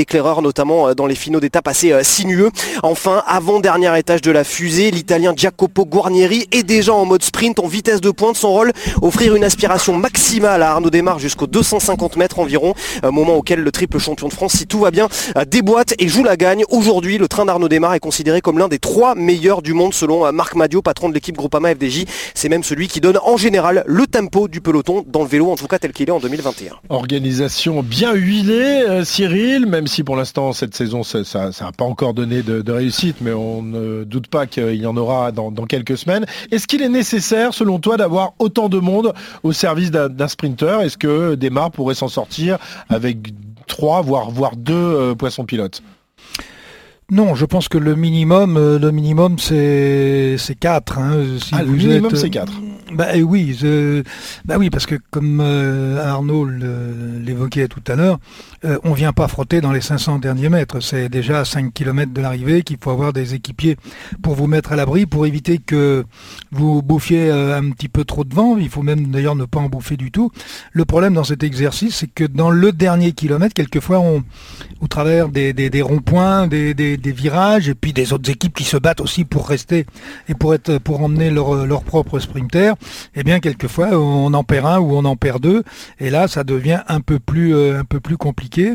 [0.42, 2.50] notamment euh, dans les finaux d'étape assez euh, sinueux.
[2.82, 7.66] Enfin, avant-dernier étage de la fusée, l'Italien Jacopo Guarnieri est déjà en mode sprint, en
[7.66, 8.37] vitesse de pointe.
[8.37, 13.61] Son rôle, offrir une aspiration maximale à Arnaud Desmar jusqu'aux 250 mètres environ, moment auquel
[13.61, 15.08] le triple champion de France, si tout va bien,
[15.46, 16.64] déboîte et joue la gagne.
[16.70, 20.32] Aujourd'hui, le train d'Arnaud Desmar est considéré comme l'un des trois meilleurs du monde selon
[20.32, 22.04] Marc Madio, patron de l'équipe Groupama FDJ.
[22.34, 25.56] C'est même celui qui donne en général le tempo du peloton dans le vélo, en
[25.56, 26.73] tout cas tel qu'il est en 2021.
[26.88, 32.43] Organisation bien huilée, Cyril, même si pour l'instant cette saison ça n'a pas encore donné
[32.43, 36.27] de, réussite, mais on ne doute pas qu'il y en aura dans, quelques semaines.
[36.51, 40.81] Est-ce qu'il est nécessaire, selon toi, d'avoir autant de monde au service d'un sprinter?
[40.83, 42.59] Est-ce que Desmar pourrait s'en sortir
[42.89, 43.19] avec
[43.69, 45.81] trois, voire, voire deux euh, poissons pilotes?
[47.11, 50.99] Non, je pense que le minimum, euh, le minimum c'est c'est quatre.
[50.99, 52.52] Hein, ah, le minimum c'est quatre.
[52.92, 53.58] Bah eh oui,
[54.44, 58.18] bah oui, parce que comme euh, Arnaud l'évoquait tout à l'heure,
[58.64, 60.80] euh, on vient pas frotter dans les 500 derniers mètres.
[60.80, 63.76] C'est déjà à 5 km de l'arrivée qu'il faut avoir des équipiers
[64.23, 66.04] pour vous mettre à l'abri, pour éviter que
[66.52, 68.58] vous bouffiez un petit peu trop de vent.
[68.58, 70.30] Il faut même d'ailleurs ne pas en bouffer du tout.
[70.73, 74.23] Le problème dans cet exercice, c'est que dans le dernier kilomètre, quelquefois, on,
[74.80, 78.76] au travers des, des ronds-points, des des, virages et puis des autres équipes qui se
[78.76, 79.87] battent aussi pour rester
[80.28, 82.75] et pour être pour emmener leur, propre sprinter,
[83.15, 85.63] et eh bien quelquefois on en perd un ou on en perd deux
[86.00, 88.75] et là ça devient un peu plus euh, un peu plus compliqué.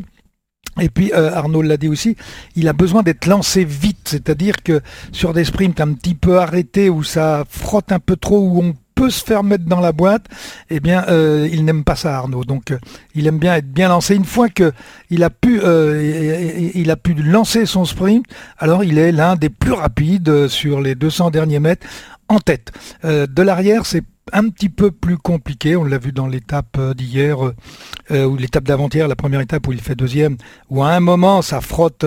[0.79, 2.15] Et puis euh, Arnaud l'a dit aussi,
[2.55, 6.89] il a besoin d'être lancé vite, c'est-à-dire que sur des sprints un petit peu arrêtés
[6.89, 8.75] où ça frotte un peu trop, où on
[9.07, 10.25] se faire mettre dans la boîte,
[10.69, 12.43] eh bien, euh, il n'aime pas ça, Arnaud.
[12.43, 12.79] Donc, euh,
[13.15, 14.15] il aime bien être bien lancé.
[14.15, 14.73] Une fois que
[15.09, 18.25] il a pu, euh, il a pu lancer son sprint,
[18.57, 21.87] alors il est l'un des plus rapides sur les 200 derniers mètres
[22.27, 22.71] en tête.
[23.03, 25.75] de l'arrière, c'est un petit peu plus compliqué.
[25.75, 27.55] On l'a vu dans l'étape euh, d'hier, euh,
[28.11, 30.37] euh, ou l'étape d'avant-hier, la première étape où il fait deuxième,
[30.69, 32.05] où à un moment ça frotte,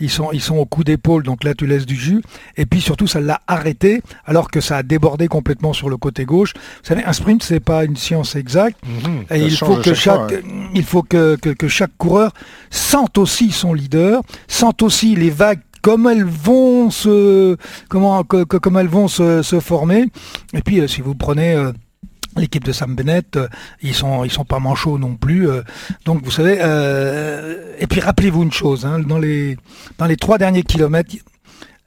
[0.00, 2.22] ils, sont, ils sont au coup d'épaule, donc là tu laisses du jus.
[2.56, 6.24] Et puis surtout, ça l'a arrêté, alors que ça a débordé complètement sur le côté
[6.24, 6.54] gauche.
[6.54, 8.78] Vous savez, un sprint, c'est pas une science exacte.
[8.86, 9.24] Mhm.
[9.30, 10.34] et il faut, que chaque,
[10.74, 12.32] il faut que, que chaque coureur
[12.70, 17.56] sente aussi son leader, sente aussi les vagues comme elles vont se
[17.88, 20.06] comment comme elles vont se, former.
[20.52, 21.72] Et puis euh, si vous prenez euh,
[22.36, 23.48] L'équipe de Sam Bennett, euh,
[23.82, 25.48] ils sont ils sont pas manchots non plus.
[26.04, 26.52] donc vous savez.
[27.80, 29.56] et puis rappelez-vous une chose, hein, dans les
[29.96, 31.16] dans les trois derniers kilomètres,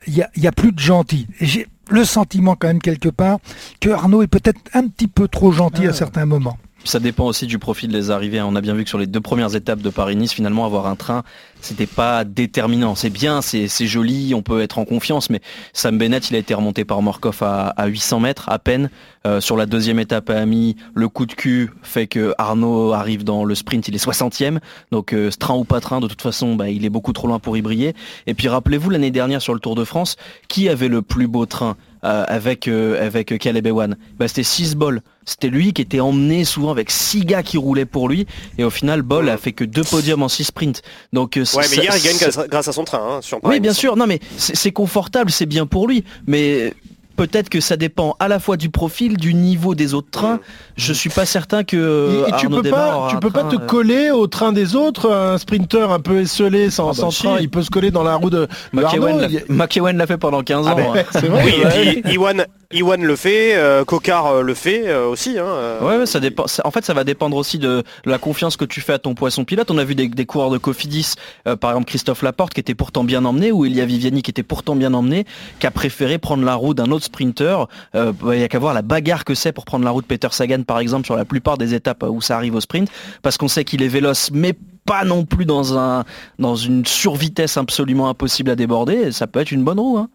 [0.07, 1.27] il y a, y a, plus de gentils.
[1.39, 3.37] Et j'ai le sentiment quand même quelque part
[3.79, 5.93] que Arnaud est peut-être un petit peu trop gentil à ah.
[5.93, 6.57] certains moments.
[6.83, 8.41] Ça dépend aussi du profil des arrivées.
[8.41, 10.95] On a bien vu que sur les deux premières étapes de Paris-Nice, finalement, avoir un
[10.95, 11.23] train,
[11.61, 12.95] c'était pas déterminant.
[12.95, 15.41] C'est bien, c'est joli, on peut être en confiance, mais
[15.73, 18.89] Sam Bennett, il a été remonté par Morkov à, 800 mètres à peine.
[19.27, 23.23] Euh, sur la deuxième étape à Ami, le coup de cul fait que Arnaud arrive
[23.23, 24.57] dans le sprint, il est 60e.
[24.91, 27.37] Donc euh, train ou pas train, de toute façon, bah, il est beaucoup trop loin
[27.37, 27.93] pour y briller.
[28.25, 30.15] Et puis rappelez-vous l'année dernière sur le Tour de France,
[30.47, 33.95] qui avait le plus beau train euh, avec, euh, avec Caleb Ewan?
[34.17, 35.01] Bah, C'était 6 bols.
[35.25, 38.25] C'était lui qui était emmené souvent avec 6 gars qui roulaient pour lui.
[38.57, 40.81] Et au final, Bol a fait que deux podiums en 6 sprints.
[41.13, 43.17] Donc, euh, ouais, mais hier, il gagne grâce à son train.
[43.17, 43.95] Hein, sur oui, bien sûr.
[43.95, 46.03] Non, mais c'est confortable, c'est bien pour lui.
[46.25, 46.73] Mais
[47.15, 50.39] peut-être que ça dépend à la fois du profil, du niveau des autres trains.
[50.75, 54.25] Je suis pas certain que tu peux pas, tu peux pas te euh, coller au
[54.25, 55.11] train des autres.
[55.11, 58.15] Un sprinter un peu esselé sans, ah bah train, il peut se coller dans la
[58.15, 60.93] roue de McEwen l'a fait pendant 15 ah ans.
[60.95, 61.21] Hein.
[61.45, 65.37] oui, Iwan, Iwan le fait, euh, euh, le fait euh, aussi.
[65.37, 65.81] Hein, euh.
[65.81, 66.45] Ouais, ouais, ça dépend.
[66.63, 69.45] En fait, ça va dépendre aussi de la confiance que tu fais à ton poisson
[69.45, 69.69] pilote.
[69.71, 71.15] On a vu des, coureurs de Cofidis,
[71.59, 74.75] par exemple Christophe Laporte, qui était pourtant bien emmené, ou Elia Viviani, qui était pourtant
[74.75, 75.25] bien emmené,
[75.59, 77.67] qui a préféré prendre la roue d'un autre sprinter.
[77.93, 80.07] Bah, Il y a qu'à voir la bagarre que c'est pour prendre la roue de
[80.07, 82.89] Peter Sagan, par exemple, sur la plupart des étapes où ça arrive au sprint,
[83.21, 84.53] parce qu'on sait qu'il est véloce, mais
[84.85, 86.03] pas non plus dans un
[86.39, 89.11] dans une survitesse absolument impossible à déborder.
[89.11, 89.97] Ça peut être une bonne roue.
[89.97, 90.09] Hein.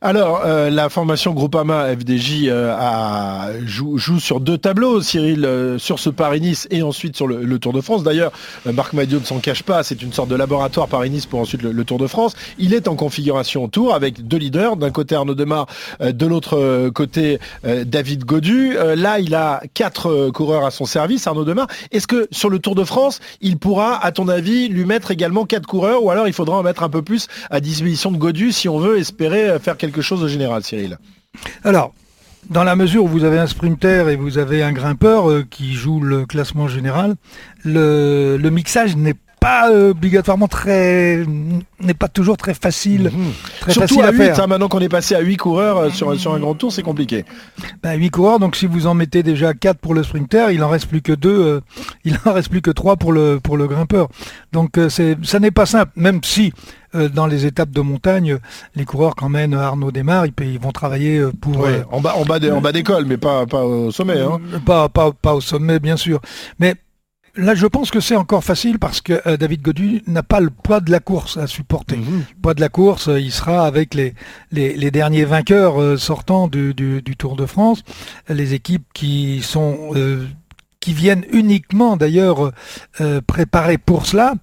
[0.00, 6.10] Alors, euh, la formation Groupama FDJ euh, joue, sur deux tableaux, Cyril, euh, sur ce
[6.10, 8.02] Paris-Nice et ensuite sur le, Tour de France.
[8.02, 8.32] D'ailleurs,
[8.66, 11.84] Marc Madiot ne s'en cache pas, c'est une sorte de laboratoire Paris-Nice pour ensuite le,
[11.84, 12.34] Tour de France.
[12.58, 15.66] Il est en configuration Tour avec deux leaders, d'un côté Arnaud Demar,
[16.00, 18.74] de l'autre côté David Godu.
[18.74, 21.68] Là, il a quatre coureurs à son service, Arnaud Demar.
[21.92, 25.44] Est-ce que sur le Tour de France, il pourra, à ton avis, lui mettre également
[25.44, 28.52] quatre coureurs ou alors il faudra en mettre un peu plus à disposition de Godu
[28.52, 30.98] si on veut espérer euh, faire quelque chose de général, Cyril?
[31.64, 31.92] Alors,
[32.48, 35.74] dans la mesure où vous avez un sprinter et vous avez un grimpeur euh, qui
[35.74, 37.16] joue le classement général,
[37.64, 39.16] le, le mixage n'est
[39.46, 41.24] pas euh, obligatoirement très
[41.80, 43.10] n'est pas toujours très facile,
[43.60, 43.72] très Mhm.
[43.72, 44.40] Surtout facile à à, 8, faire.
[44.40, 46.82] hein, maintenant qu'on est passé à 8 coureurs euh, sur, sur un grand tour, c'est
[46.82, 47.24] compliqué.
[47.82, 50.68] Ben, 8 coureurs, donc si vous en mettez déjà 4 pour le sprinter, il en
[50.68, 51.60] reste plus que 2,
[52.04, 54.08] il en reste plus que 3 pour le, pour le grimpeur.
[54.52, 56.52] Donc euh, c'est, ça n'est pas simple, même si
[56.96, 58.38] euh, dans les étapes de montagne,
[58.74, 61.58] les coureurs qu'emmène Arnaud Desmar, ils, ils vont travailler euh, pour...
[61.58, 62.24] Ouais, euh, bas, en
[62.60, 64.18] bas d'école, mais pas, pas au sommet.
[64.20, 64.40] Hein.
[64.64, 66.20] pas, pas, pas au sommet, bien sûr.
[66.58, 66.74] Mais
[67.36, 70.50] là, je pense que c'est encore facile parce que euh, David Godu n'a pas le
[70.50, 71.96] poids de la course à supporter.
[71.96, 72.24] Mhm.
[72.30, 74.14] Le poids de la course, euh, il sera avec les,
[74.52, 77.82] les, les derniers vainqueurs euh, sortants du, du, du Tour de France,
[78.28, 79.90] les équipes qui sont...
[79.94, 80.26] euh,
[80.78, 82.52] qui viennent uniquement d'ailleurs
[83.00, 84.34] euh, préparées pour cela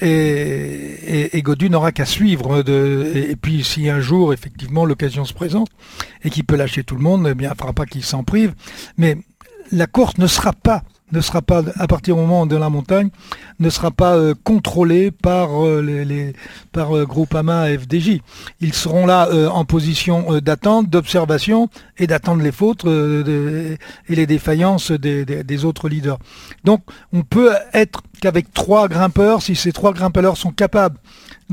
[0.00, 4.86] et, et, et Godu n'aura qu'à suivre de, et, et puis si un jour effectivement
[4.86, 5.68] l'occasion se présente
[6.24, 8.24] et qu'il peut lâcher tout le monde eh bien il ne faudra pas qu'il s'en
[8.24, 8.54] prive
[8.96, 9.18] mais
[9.70, 13.10] la course ne sera pas ne sera pas à partir du moment de la montagne
[13.60, 16.32] ne sera pas euh, contrôlée par euh, les, les-
[16.72, 18.20] par euh, Groupama FDJ.
[18.60, 23.76] Ils seront là euh, en position euh, d'attente, d'observation et d'attendre les fautes et
[24.08, 26.18] les défaillances des- des autres leaders.
[26.64, 30.98] Donc on peut être qu'avec trois grimpeurs, si ces trois grimpeurs sont capables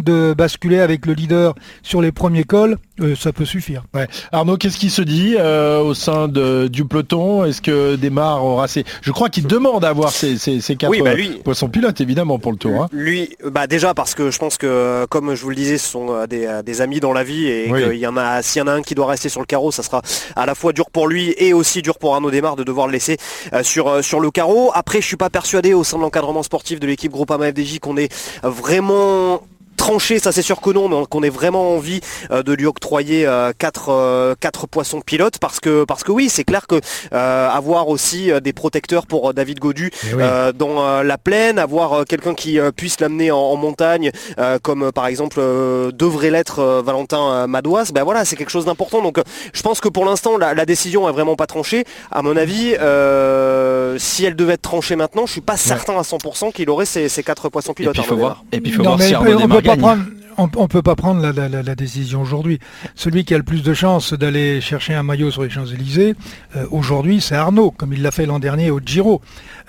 [0.04, 3.84] de basculer avec le leader sur les premiers cols, euh, ça peut suffire.
[3.94, 4.08] Ouais.
[4.32, 7.46] Arnaud, qu'est-ce qui se dit euh, au sein de, du peloton?
[7.46, 8.84] Est-ce que Desmar aura ses...
[9.02, 11.70] Je crois qu'il demande à avoir ses, ses, ses quatre Oui, bah euh, lui- poissons
[11.70, 12.84] pilotes, évidemment, pour le tour.
[12.84, 12.88] hein.
[12.92, 16.26] Lui, bah déjà parce que je pense que, comme je vous le disais, ce sont
[16.28, 17.84] des, des amis dans la vie et Oui.
[17.84, 19.72] qu'il y en a, s'il y en a un qui doit rester sur le carreau,
[19.72, 20.02] ça sera
[20.36, 22.94] à la fois dur pour lui et aussi dur pour Arnaud Desmar de devoir le
[22.94, 23.18] laisser
[23.64, 24.72] sur, sur le carreau.
[24.74, 27.98] Après, je suis pas persuadé au sein de l'encadrement sportif de l'équipe Groupama FDJ qu'on
[27.98, 28.12] est
[28.44, 29.42] vraiment
[29.80, 33.26] tranché, ça c'est sûr que non, mais qu'on ait vraiment envie euh, de lui octroyer
[33.26, 36.76] euh, quatre, euh, quatre poissons pilotes parce que parce que oui, c'est clair que
[37.13, 40.22] euh, avoir aussi des protecteurs pour David Godu Eh oui.
[40.24, 45.08] euh, dans la plaine, avoir quelqu'un qui puisse l'amener en, en montagne, euh, comme par
[45.08, 49.02] exemple euh, devrait l'être Valentin Madouas, ben voilà, c'est quelque chose d'important.
[49.02, 49.18] Donc
[49.54, 51.86] je pense que pour l'instant la, la décision est vraiment pas tranchée.
[52.12, 56.02] À mon avis, euh, si elle devait être tranchée maintenant, je suis pas certain à
[56.02, 57.94] 100% qu'il aurait ces, ces quatre poissons Et pilotes.
[57.94, 58.44] puis il faut Arnaud voir.
[58.52, 59.30] Et puis il faut Non, voir si Arnaud
[59.70, 59.82] pas gagne.
[59.82, 60.04] prendre,
[60.38, 62.60] on, on peut pas prendre la, la- la- la décision aujourd'hui.
[62.96, 66.16] Celui qui a le plus de chances d'aller chercher un maillot sur les Champs-Élysées,
[66.56, 69.22] euh, aujourd'hui, c'est Arnaud, comme il l'a fait l'an dernier au Giro.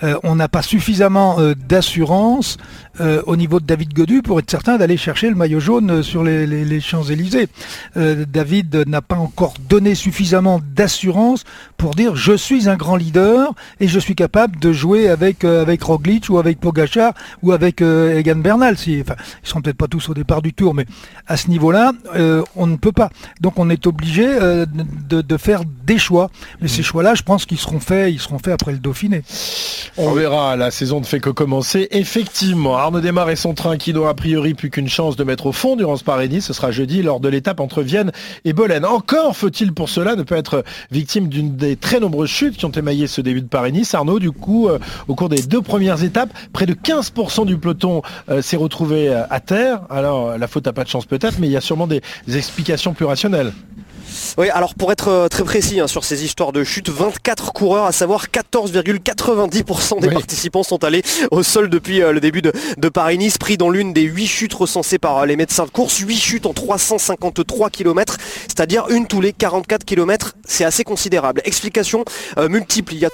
[0.03, 2.57] Euh, on n'a pas suffisamment euh, d'assurance
[2.99, 6.23] euh, au niveau de David Godu pour être certain d'aller chercher le maillot jaune sur
[6.23, 7.47] les, les- les Champs-Élysées.
[7.95, 11.43] Euh, David n'a pas encore donné suffisamment d'assurance
[11.77, 15.61] pour dire je suis un grand leader et je suis capable de jouer avec euh,
[15.61, 18.77] avec Roglic ou avec Pogachar ou avec Egan Bernal.
[18.77, 20.85] Si, enfin, ils seront peut-être pas tous au départ du tour, mais
[21.27, 21.93] à ce niveau-là,
[22.55, 23.09] on ne peut pas.
[23.39, 26.29] Donc on est obligé de, de faire des choix.
[26.61, 29.23] Mais ces choix-là, je pense qu'ils seront faits, ils seront faits après le Dauphiné.
[29.97, 31.87] On verra, la saison ne fait que commencer.
[31.91, 35.45] Effectivement, Arnaud Desmar et son train qui n'ont a priori plus qu'une chance de mettre
[35.45, 36.47] au fond durant ce Paris-Nice.
[36.47, 38.11] Ce sera jeudi lors de l'étape entre Vienne
[38.43, 38.85] et Bolène.
[38.85, 42.71] Encore faut-il pour cela ne pas être victime d'une des très nombreuses chutes qui ont
[42.71, 43.93] émaillé ce début de Paris-Nice.
[43.93, 48.01] Arnaud, du coup, euh, au cours des deux premières étapes, près de 15% du peloton
[48.29, 49.81] euh, s'est retrouvé euh, à terre.
[49.91, 52.95] Alors, la faute à pas de chance peut-être, mais il y a sûrement des explications
[52.95, 53.53] plus rationnelles.
[54.37, 57.85] Oui, alors pour être euh, très précis hein, sur ces histoires de chute, 24 coureurs,
[57.85, 60.13] à savoir 14,90% des Oui.
[60.13, 63.93] participants sont allés au sol depuis euh, le début de, de Paris-Nice, pris dans l'une
[63.93, 68.17] des 8 chutes recensées par euh, les médecins de course, 8 chutes en 353 km,
[68.47, 71.41] c'est-à-dire une tous les 44 km, c'est assez considérable.
[71.45, 72.05] Explication
[72.49, 73.09] multiple, il y a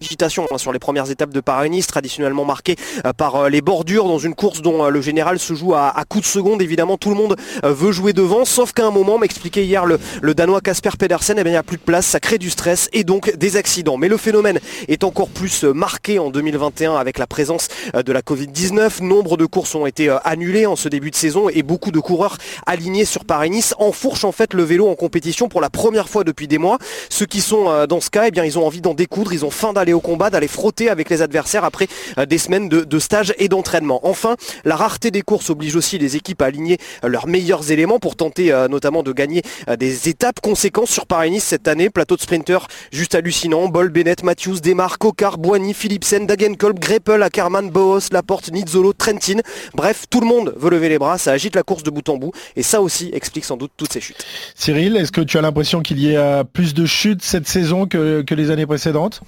[0.00, 2.76] agitation hein, sur les premières étapes de Paris-Nice, traditionnellement marquées
[3.16, 6.28] par les bordures dans une course dont le général se joue à, à coups de
[6.28, 6.62] seconde.
[6.62, 10.34] Évidemment, tout le monde veut jouer devant, sauf qu'à un moment, m'expliquait hier le, le
[10.34, 12.88] Danois Casper Pedersen, eh bien, il n'y a plus de place, ça crée du stress
[12.92, 13.98] et donc des accidents.
[13.98, 14.58] Mais le phénomène
[14.88, 19.02] est encore plus marqué en 2021 avec la présence de la Covid-19.
[19.02, 22.38] Nombre de courses ont été annulées en ce début de saison et beaucoup de coureurs
[22.66, 26.48] alignés sur Paris-Nice enfourchent en fait le vélo en compétition pour la première fois depuis
[26.48, 26.78] des mois.
[27.08, 29.50] Ceux qui sont dans ce cas, eh bien, ils ont envie d'en découdre, ils ont
[29.50, 31.88] faim d'aller au combat, d'aller frotter avec les adversaires après
[32.28, 34.00] des semaines de, de stage et d'entraînement.
[34.02, 38.16] Enfin, la rareté des courses oblige aussi les équipes à aligner leurs meilleurs éléments pour
[38.16, 39.42] tenter notamment de gagner
[39.78, 41.90] des étapes conséquences sur Paris-Nice cette année.
[41.90, 43.68] Plateau de sprinters juste hallucinant.
[43.68, 49.40] Bol, Bennett, Matthews, Demar, Cocard, Boigny, Philipsen, Dagenkolb, Greppel, Ackermann, Boos, Laporte, Nizzolo, Trentin.
[49.74, 52.16] Bref, tout le monde veut lever les bras, ça agite la course de bout en
[52.16, 54.24] bout et ça aussi explique sans doute toutes ces chutes.
[54.54, 58.24] Cyril, est-ce que tu as l'impression qu'il y a plus de chutes cette saison que
[58.34, 59.20] les années précédentes?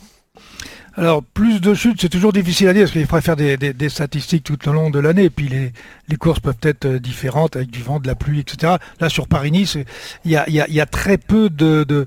[0.95, 4.45] Alors, plus de chutes, c'est toujours difficile à dire parce qu'il faudrait faire des, statistiques
[4.45, 5.25] tout au long de l'année.
[5.25, 8.75] Et puis, les, courses peuvent être différentes avec du vent, de la pluie, etc.
[9.01, 9.79] Là, sur Paris-Nice,
[10.27, 12.07] il y a, très peu de,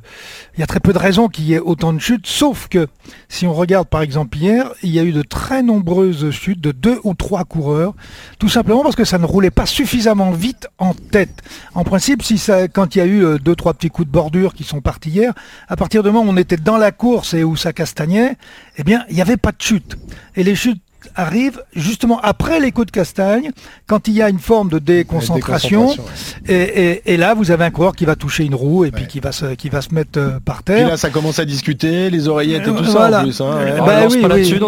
[0.95, 2.27] raisons qu'il y ait autant de chutes.
[2.27, 2.87] Sauf que,
[3.27, 6.71] si on regarde par exemple hier, il y a eu de très nombreuses chutes de
[6.71, 7.95] deux ou trois coureurs,
[8.37, 11.41] tout simplement parce que ça ne roulait pas suffisamment vite en tête.
[11.73, 12.39] En principe, si
[12.71, 15.33] quand il y a eu deux, trois petits coups de bordure qui sont partis hier,
[15.67, 18.37] à partir du moment où on était dans la course et où ça castagnait,
[18.77, 19.97] eh bien, il n'y avait pas de chute.
[20.35, 20.81] Et les chutes
[21.15, 23.51] arrivent justement après les coups de castagne,
[23.87, 25.87] quand il y a une forme de déconcentration.
[25.87, 26.55] déconcentration ouais.
[26.55, 28.91] et, et, et, là, vous avez un coureur qui va toucher une roue et ouais.
[28.91, 30.77] puis qui va se, qui va se mettre euh, par terre.
[30.77, 33.17] Puis là, ça commence à discuter, les oreillettes et tout voilà.
[33.17, 33.41] ça en plus.
[33.41, 33.77] Hein, ouais.
[33.77, 34.39] bah, oui, oui.
[34.41, 34.67] Dessus, là,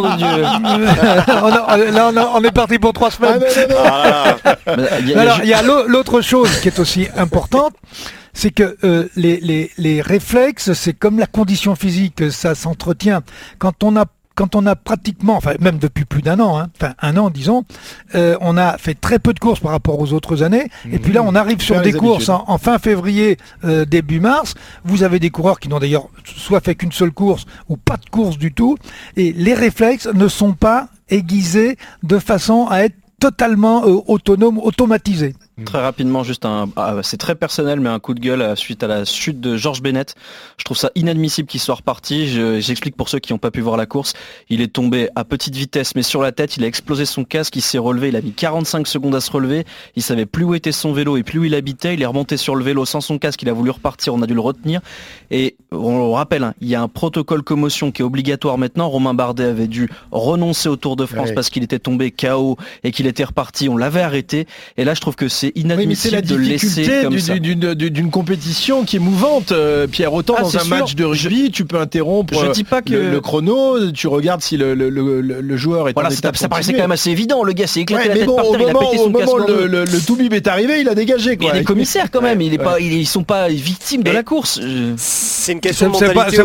[2.12, 3.42] on, a, on, est parti pour trois semaines.
[3.78, 4.36] Ah,
[4.68, 5.18] non, non, non.
[5.20, 7.74] Alors, il y a l'autre chose qui est aussi importante
[8.38, 13.22] c'est que euh, les, les, les, réflexes, c'est comme la condition physique, ça s'entretient.
[13.58, 16.94] Quand on a quand on a pratiquement, enfin même depuis plus d'un an, hein, enfin
[17.02, 17.64] un an disons,
[18.14, 20.68] euh, on a fait très peu de courses par rapport aux autres années.
[20.86, 20.94] Mmh.
[20.94, 24.54] Et puis là, on arrive sur des courses en, en, fin février, euh, début mars.
[24.86, 28.08] Vous avez des coureurs qui n'ont d'ailleurs soit fait qu'une seule course ou pas de
[28.12, 28.78] course du tout.
[29.16, 35.34] Et les réflexes ne sont pas aiguisés de façon à être totalement euh, autonome, automatisé.
[35.66, 38.88] Très rapidement, juste un, ah, c'est très personnel, mais un coup de gueule suite à
[38.88, 40.14] la chute de Georges Bennett.
[40.58, 42.28] Je trouve ça inadmissible qu'il soit reparti.
[42.62, 44.14] J'explique pour ceux qui n'ont pas pu voir la course.
[44.50, 47.56] Il est tombé à petite vitesse, mais sur la tête, il a explosé son casque,
[47.56, 49.66] il s'est relevé, il a mis 45 secondes à se relever.
[49.96, 51.96] Il savait plus où était son vélo et plus où il habitait.
[51.96, 54.28] Il est remonté sur le vélo sans son casque, il a voulu repartir, on a
[54.28, 54.82] dû le retenir.
[55.32, 58.90] Et on le rappelle, hein, il y a un protocole commotion qui est obligatoire maintenant.
[58.90, 61.34] Romain Bardet avait dû renoncer au Tour de France ouais.
[61.34, 63.70] parce qu'il était tombé KO et qu'il était reparti.
[63.70, 64.46] On l'avait arrêté.
[64.78, 67.38] Et là, je trouve que c'est inadmissible oui, de laisser comme ça.
[67.38, 69.52] d'une compétition qui est mouvante.
[69.52, 70.70] Euh, Pierre, autant ah, dans un sûr.
[70.70, 72.92] match de rugby, je, tu peux interrompre je dis pas que...
[72.92, 76.50] le, le, chrono, tu regardes si le, le, le joueur est voilà, en état Ça
[76.50, 77.44] paraissait quand même assez évident.
[77.44, 79.20] Le gars s'est éclaté ouais, la tête bon, par terre, il a pété son moment
[79.20, 79.50] casque.
[79.50, 81.38] Le, le, le Toubib est arrivé, il a dégagé.
[81.38, 81.46] Quoi.
[81.46, 82.42] Il y a des commissaires quand même.
[82.42, 84.60] Il est pas, ils sont pas victimes de la course.
[84.98, 86.38] C'est une question de mentalité.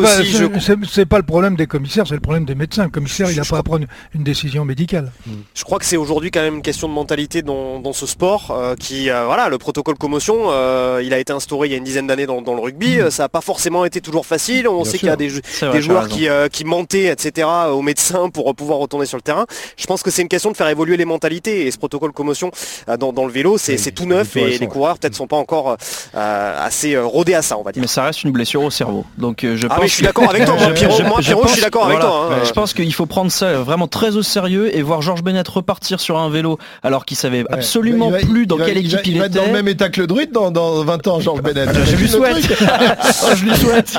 [0.91, 2.85] C'est pas le problème des commissaires, c'est le problème des médecins.
[2.85, 5.13] Le commissaire, il n'a pas à prendre une décision médicale.
[5.55, 8.51] Je crois que c'est aujourd'hui quand même une question de mentalité dans, dans ce sport
[8.51, 11.79] euh, qui, euh, voilà, le protocole commotion, euh, il a été instauré il y a
[11.79, 12.99] une dizaine d'années dans, dans, le rugby.
[12.99, 13.11] Mmh.
[13.11, 14.69] Ça n'a pas forcément été toujours facile.
[14.69, 15.29] On Bien sait qu'il y a des,
[15.81, 19.47] joueurs qui, euh, qui, mentaient, etc., aux médecins pour pouvoir retourner sur le terrain.
[19.77, 21.67] Je pense que c'est une question de faire évoluer les mentalités.
[21.67, 22.51] Et ce protocole commotion
[22.89, 25.37] euh, dans, dans, le vélo, c'est oui, tout neuf et les coureurs peut-être sont pas
[25.37, 25.77] encore
[26.15, 27.81] assez rodés à ça, on va dire.
[27.81, 29.05] Mais ça reste une blessure au cerveau.
[29.19, 30.57] Donc je ah pense mais je suis d'accord avec toi.
[30.57, 32.29] Moi, Pierrot, je, moi, Pierrot, je, suis d'accord avec toi.
[32.31, 32.45] Hein.
[32.45, 36.01] Je pense qu'il faut prendre ça vraiment très au sérieux et voir Georges Bennett repartir
[36.01, 39.29] sur un vélo alors qu'il savait absolument va, plus dans quelle il, il était.
[39.29, 41.71] dans le même état que le druide dans, dans 20 ans, Georges Bennett.
[41.85, 42.37] je lui souhaite.
[43.25, 43.99] oh, je lui souhaite.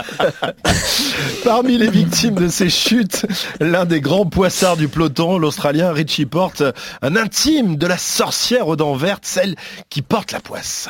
[1.43, 3.25] Parmi les victimes de ces chutes,
[3.59, 6.63] l'un des grands poissards du peloton, l'Australien Richie Porte,
[7.01, 9.55] un intime de la sorcière aux dents vertes, celle
[9.89, 10.89] qui porte la poisse.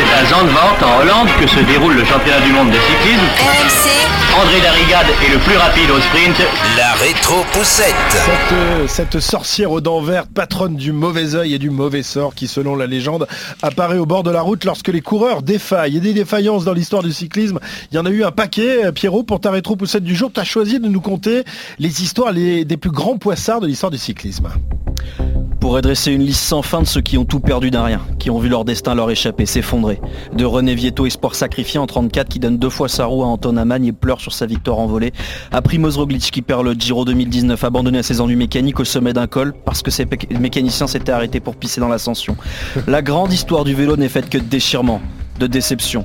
[0.00, 3.20] C'est à Zandvoort, en Hollande, que se déroule le championnat du monde de cyclisme.
[3.38, 4.40] RMC.
[4.40, 6.40] André Darrigade est le plus rapide au sprint.
[6.78, 7.94] La rétro-poussette.
[8.08, 12.34] Cette, euh, cette, sorcière aux dents vertes, patronne du mauvais œil et du mauvais sort,
[12.34, 13.26] qui selon la légende
[13.60, 15.98] apparaît au bord de la route lorsque les coureurs défaillent.
[15.98, 17.58] Et des défaillances dans l'histoire du cyclisme,
[17.92, 18.90] il y en a eu un paquet.
[18.92, 21.44] Pierrot, pour ta rétro-poussette du jour, tu as choisi de nous conter
[21.78, 24.48] les histoires les, des plus grands poissards de l'histoire du cyclisme
[25.60, 28.30] pourrait dresser une liste sans fin de ceux qui ont tout perdu d'un rien, qui
[28.30, 29.89] ont vu leur destin leur échapper, s'effondrer.
[30.34, 33.56] De René Vietto, espoir sacrifié en 34, qui donne deux fois sa roue à Anton
[33.56, 35.12] Amagne et pleure sur sa victoire envolée.
[35.52, 35.98] À Primoz
[36.32, 39.82] qui perd le Giro 2019, abandonné à ses ennuis mécaniques au sommet d'un col, parce
[39.82, 40.06] que ses
[40.38, 42.36] mécaniciens s'étaient arrêtés pour pisser dans l'ascension.
[42.86, 45.00] La grande histoire du vélo n'est faite que de déchirements,
[45.38, 46.04] de déceptions,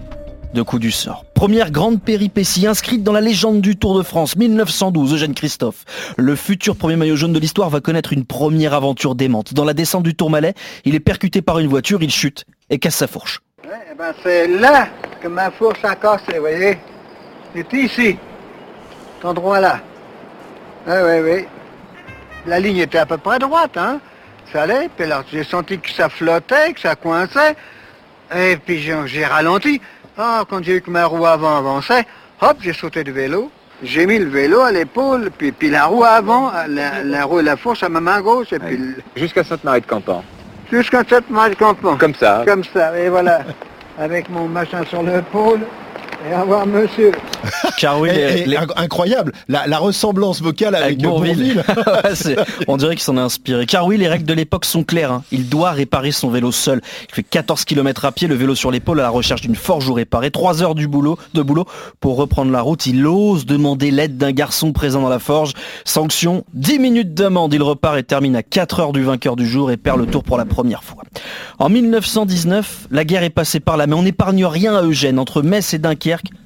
[0.54, 1.26] de coups du sort.
[1.36, 5.84] Première grande péripétie inscrite dans la légende du Tour de France 1912, Eugène Christophe.
[6.18, 9.54] Le futur premier maillot jaune de l'histoire va connaître une première aventure démente.
[9.54, 10.54] Dans la descente du Tourmalet,
[10.86, 13.42] il est percuté par une voiture, il chute et casse sa fourche.
[13.68, 14.88] Eh ben, c'est là
[15.20, 16.78] que ma fourche a cassé, vous voyez
[17.56, 18.16] C'est ici,
[19.16, 19.80] cet endroit-là.
[20.86, 21.46] Oui, oui, oui.
[22.46, 24.00] La ligne était à peu près droite, hein.
[24.54, 27.56] Ça allait, puis alors j'ai senti que ça flottait, que ça coinçait.
[28.36, 29.82] Et puis j'ai ralenti.
[30.16, 32.06] Ah, quand j'ai vu que ma roue avant avançait,
[32.42, 33.50] hop, j'ai sauté de vélo.
[33.82, 37.58] J'ai mis le vélo à l'épaule, puis, puis la roue avant, la, roue et la
[37.58, 38.50] fourche à ma main gauche,
[39.16, 39.82] Jusqu'à Sainte-Marie
[40.72, 41.96] cette main de campement.
[41.98, 42.44] Comme ça.
[42.46, 43.42] Comme ça, et voilà.
[43.98, 45.62] Avec mon machin sur l'épaule,
[46.30, 47.12] et au revoir monsieur.
[47.78, 51.64] Car oui, Et- les- et les- inc- incroyable, la, la ressemblance vocale avec, Bourville.
[51.78, 52.36] Ouais, c'est-
[52.68, 53.66] on dirait qu'il s'en est inspiré.
[53.66, 55.12] Car oui, les règles de l'époque sont claires.
[55.12, 55.24] hein.
[55.32, 56.82] Il doit réparer son vélo seul.
[57.10, 59.88] Il fait 14 km à pied, le vélo sur l'épaule à la recherche d'une forge
[59.90, 60.32] ou réparée.
[60.32, 61.66] 3 heures du boulot, de boulot
[62.00, 62.86] pour reprendre la route.
[62.88, 65.54] Il ose demander l'aide d'un garçon présent dans la forge.
[65.84, 67.54] Sanction, 10 minutes d'amende.
[67.54, 70.24] Il repart et termine à 4 heures du vainqueur du jour et perd le tour
[70.24, 71.04] pour la première fois.
[71.60, 75.20] En 1919, la guerre est passée par là, mais on n'épargne rien à Eugène.
[75.20, 76.05] Entre Metz et Dunkerque,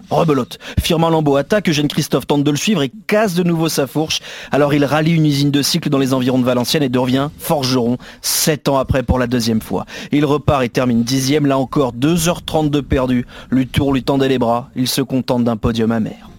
[0.09, 0.57] rebelote.
[0.79, 4.21] Firmin Lambeau attaque, Eugène Christophe tente de le suivre et casse de nouveau sa fourche.
[4.51, 7.97] Alors il rallie une usine de cycle dans les environs de Valenciennes et devient forgeron,
[8.21, 9.85] 7 ans après pour la deuxième fois.
[10.11, 13.25] Il repart et termine dixième, là encore 2h30 de perdu.
[13.49, 16.29] Le tour lui tendait les bras, il se contente d'un podium amer.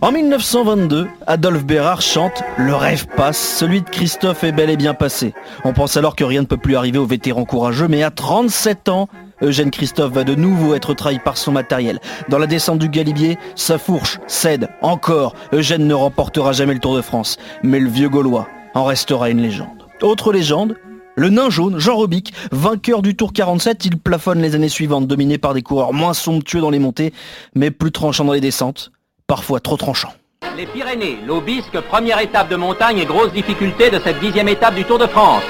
[0.00, 4.92] En 1922, Adolphe Bérard chante Le rêve passe, celui de Christophe est bel et bien
[4.92, 5.32] passé.
[5.64, 8.90] On pense alors que rien ne peut plus arriver aux vétérans courageux, mais à 37
[8.90, 9.08] ans,
[9.42, 12.00] Eugène Christophe va de nouveau être trahi par son matériel.
[12.28, 15.34] Dans la descente du Galibier, sa fourche cède encore.
[15.52, 19.40] Eugène ne remportera jamais le Tour de France, mais le vieux Gaulois en restera une
[19.40, 19.86] légende.
[20.02, 20.76] Autre légende,
[21.16, 25.38] le nain jaune, Jean Robic, vainqueur du Tour 47, il plafonne les années suivantes, dominé
[25.38, 27.12] par des coureurs moins somptueux dans les montées,
[27.54, 28.90] mais plus tranchants dans les descentes,
[29.26, 30.12] parfois trop tranchants.
[30.56, 34.84] Les Pyrénées, l'Aubisque, première étape de montagne et grosse difficulté de cette dixième étape du
[34.84, 35.42] Tour de France.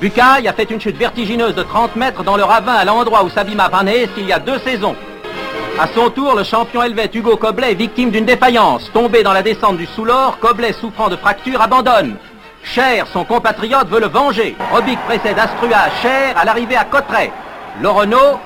[0.00, 3.28] Bucaille a fait une chute vertigineuse de 30 mètres dans le ravin à l'endroit où
[3.28, 4.96] s'abîma Van Hees il y a deux saisons.
[5.78, 8.90] À son tour, le champion helvète Hugo Koblet est victime d'une défaillance.
[8.94, 12.16] Tombé dans la descente du Soulor, Koblet souffrant de fractures abandonne.
[12.62, 14.56] Cher, son compatriote, veut le venger.
[14.72, 17.30] Robic précède Astrua, Cher à l'arrivée à Cotteret.
[17.82, 18.40] Lorono,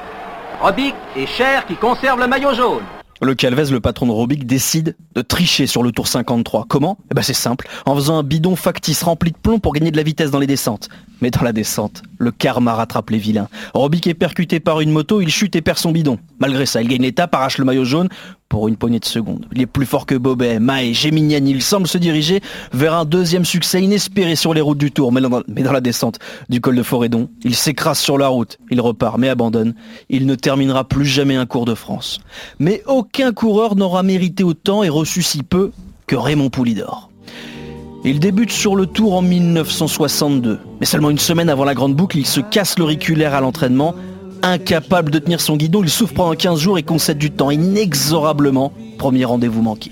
[0.61, 2.83] Robic et Cher qui conservent le maillot jaune.
[3.25, 6.67] Le Calvez, le patron de Robic, décide de tricher sur le tour 53.
[6.69, 6.99] Comment?
[7.11, 9.97] Eh ben c'est simple, en faisant un bidon factice rempli de plomb pour gagner de
[9.97, 10.91] la vitesse dans les descentes.
[11.23, 13.49] Mais dans la descente, le karma rattrape les vilains.
[13.73, 16.19] Robic est percuté par une moto, il chute et perd son bidon.
[16.39, 18.11] Malgré ça, il gagne l'étape, arrache le maillot jaune
[18.55, 19.47] pour une poignée de secondes.
[19.53, 21.51] Il est plus fort que Bobet, Maé, Géminiani.
[21.51, 22.41] Il semble se diriger
[22.73, 25.11] vers un deuxième succès inespéré sur les routes du Tour.
[25.11, 28.59] Mais dans, mais dans la descente du col de Forédon, il s'écrase sur la route.
[28.71, 29.75] Il repart mais abandonne.
[30.09, 32.21] Il ne terminera plus jamais un Cours de France.
[32.61, 35.73] Mais aucun coureur n'aura mérité autant et reçu si peu
[36.07, 37.11] que Raymond Poulidor.
[38.05, 40.61] Il débute sur le tour en 1962.
[40.79, 43.97] Mais seulement une semaine avant la grande boucle, il se casse l'auriculaire à l'entraînement.
[44.43, 48.73] Incapable de tenir son guidon, il souffre pendant 15 jours et concède du temps inexorablement.
[48.99, 49.91] Premier rendez-vous manqué.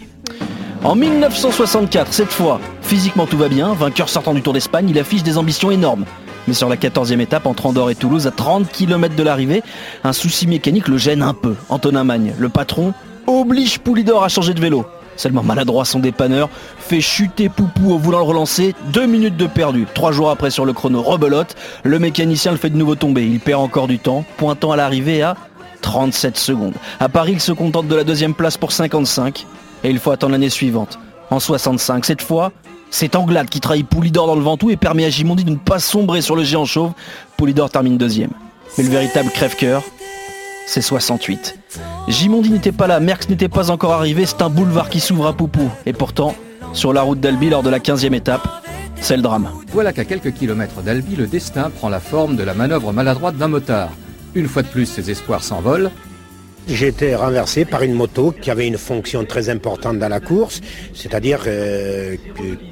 [0.85, 5.23] En 1964, cette fois, physiquement tout va bien, vainqueur sortant du Tour d'Espagne, il affiche
[5.23, 6.05] des ambitions énormes.
[6.49, 9.63] Mais sur la 14e étape, entre Andorre et Toulouse, à 30 km de l'arrivée,
[10.03, 11.55] un souci mécanique le gêne un peu.
[11.69, 12.95] Antonin Magne, le patron,
[13.29, 14.85] oblige Poulidor à changer de vélo.
[15.23, 19.87] Seulement maladroit son dépanneur, fait chuter Poupou au voulant le relancer, deux minutes de perdu.
[19.95, 21.55] Trois jours après sur le chrono, rebelote,
[21.85, 23.25] le mécanicien le fait de nouveau tomber.
[23.25, 25.37] Il perd encore du temps, pointant à l'arrivée à
[25.83, 26.75] 37 secondes.
[26.99, 29.47] À Paris, il se contente de la deuxième place pour 55,
[29.85, 30.99] et il faut attendre l'année suivante,
[31.31, 32.05] en 65.
[32.05, 32.51] Cette fois,
[32.91, 35.79] c'est Anglade qui trahit Poulidor dans le Ventoux et permet à Gimondi de ne pas
[35.79, 36.95] sombrer sur le géant chauve.
[37.37, 38.33] Poulidor termine deuxième.
[38.77, 39.85] Mais le véritable crève-cœur,
[40.67, 41.59] c'est 68.
[42.09, 45.33] Gimondi n'était pas là, Merckx n'était pas encore arrivé, c'est un boulevard qui s'ouvre à
[45.33, 45.71] Poupou.
[45.87, 46.35] Et pourtant,
[46.73, 48.47] sur la route d'Albi lors de la 15e étape,
[49.01, 49.49] c'est le drame.
[49.73, 53.49] Voilà qu'à quelques kilomètres d'Albi, le destin prend la forme de la manœuvre maladroite d'un
[53.49, 53.91] motard.
[54.35, 55.91] Une fois de plus, ses espoirs s'envolent.
[56.69, 60.61] J'ai été renversé par une moto qui avait une fonction très importante dans la course,
[60.95, 62.17] c'est-à-dire euh,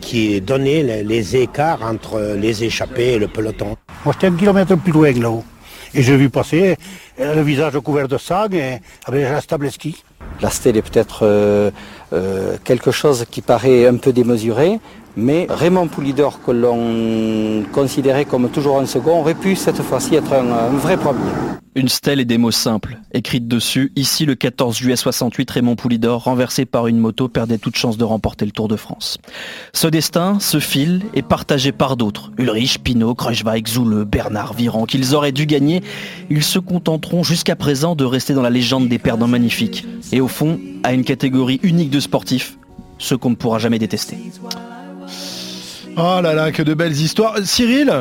[0.00, 3.76] qui donnait les, les écarts entre les échappés et le peloton.
[4.05, 5.44] Moi, j'étais un kilomètre plus loin que là-haut.
[5.92, 6.76] Et j'ai vu passer
[7.18, 10.05] euh, le visage couvert de sang et avec la Stableski.
[10.40, 11.70] La stèle est peut-être euh,
[12.12, 14.79] euh, quelque chose qui paraît un peu démesuré.
[15.16, 20.33] Mais Raymond Poulidor, que l'on considérait comme toujours un second, aurait pu cette fois-ci être
[20.33, 21.18] un, vrai premier.
[21.75, 23.92] Une stèle et des mots simples, écrites dessus.
[23.96, 28.05] Ici, le 14 juillet 68, Raymond Poulidor, renversé par une moto, perdait toute chance de
[28.05, 29.18] remporter le Tour de France.
[29.73, 32.33] Ce destin, ce fil, est partagé par d'autres.
[32.38, 35.83] Ulrich, Pinot, Kreuzweig, Zoule, Bernard, Viran, qu'ils auraient dû gagner.
[36.29, 39.87] Ils se contenteront jusqu'à présent de rester dans la légende des perdants magnifiques.
[40.12, 42.59] Et au fond, à une catégorie unique de sportifs,
[42.99, 44.16] ceux qu'on ne pourra jamais détester.
[46.03, 47.34] Oh là là, que de belles histoires.
[47.44, 47.92] Cyril,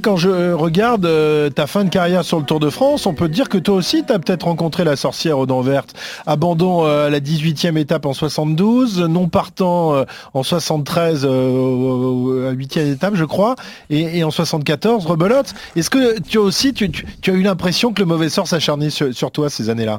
[0.00, 3.28] quand je regarde euh, ta fin de carrière sur le Tour de France, on peut
[3.28, 5.92] dire que toi aussi, tu as peut-être rencontré la sorcière aux dents vertes.
[6.24, 12.54] Abandon euh, à la 18e étape en 72, non partant euh, en 73 euh, à
[12.54, 13.56] 8e étape, je crois,
[13.90, 15.52] et, en 74, rebelote.
[15.74, 16.92] Est-ce que tu as aussi, tu,
[17.26, 19.98] as eu l'impression que le mauvais sort s'acharnait sur toi ces années-là?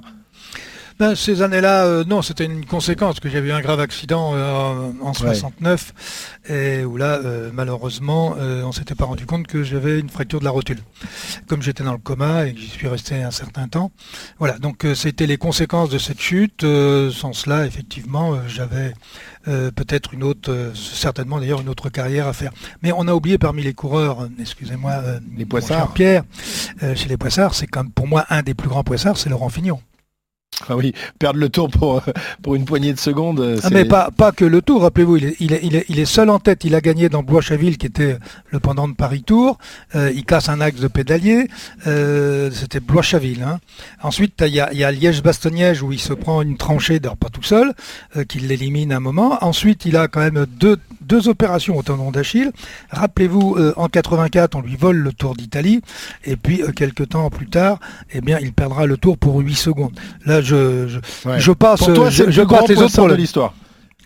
[0.99, 4.91] Ben, ces années-là, euh, non, c'était une conséquence, que j'avais eu un grave accident euh,
[5.01, 5.93] en 69,
[6.49, 10.45] et où là, euh, malheureusement, on s'était pas rendu compte que j'avais une fracture de
[10.45, 10.79] la rotule.
[11.47, 13.91] Comme j'étais dans le coma et que j'y suis resté un certain temps,
[14.39, 16.65] voilà, donc c'était les conséquences de cette chute.
[17.11, 18.93] sans cela, effectivement, j'avais
[19.45, 22.51] peut-être une autre, certainement d'ailleurs une autre carrière à faire.
[22.81, 24.95] Mais on a oublié parmi les coureurs, excusez-moi,
[25.35, 25.93] les Poissards.
[25.93, 26.23] Pierre,
[26.81, 29.79] chez les Poissards, c'est comme pour moi un des plus grands Poissards, c'est Laurent Fignon.
[30.69, 32.01] Ah oui, perdre le tour pour,
[32.41, 33.39] pour une poignée de secondes.
[33.39, 35.85] euh, Ah, mais pas, pas que le tour, rappelez-vous, il est, il, est, il, est,
[35.89, 38.17] il est seul en tête, il a gagné dans Blois-Chaville qui était
[38.49, 39.57] le pendant de Paris-Tour,
[39.95, 41.47] Euh, il casse un axe de pédalier,
[41.87, 43.43] euh, c'était Blois-Chaville.
[43.43, 43.59] Hein.
[44.01, 47.17] Ensuite, il y a, il y a Liège-Bastogne où il se prend une tranchée, d'ailleurs
[47.17, 47.73] pas tout seul,
[48.17, 49.37] euh, qui l'élimine un moment.
[49.41, 52.51] Ensuite, il a quand même deux, deux opérations au tendon d'Achille.
[52.89, 55.81] Rappelez-vous, en 84, on lui vole le Tour d'Italie,
[56.25, 57.79] et puis quelques temps plus tard,
[58.13, 59.93] eh bien, il perdra le Tour pour 8 secondes.
[60.25, 60.99] Là, je, je,
[61.29, 61.39] Ouais.
[61.39, 63.53] je passe, toi, je, le je passe les autres de l'histoire.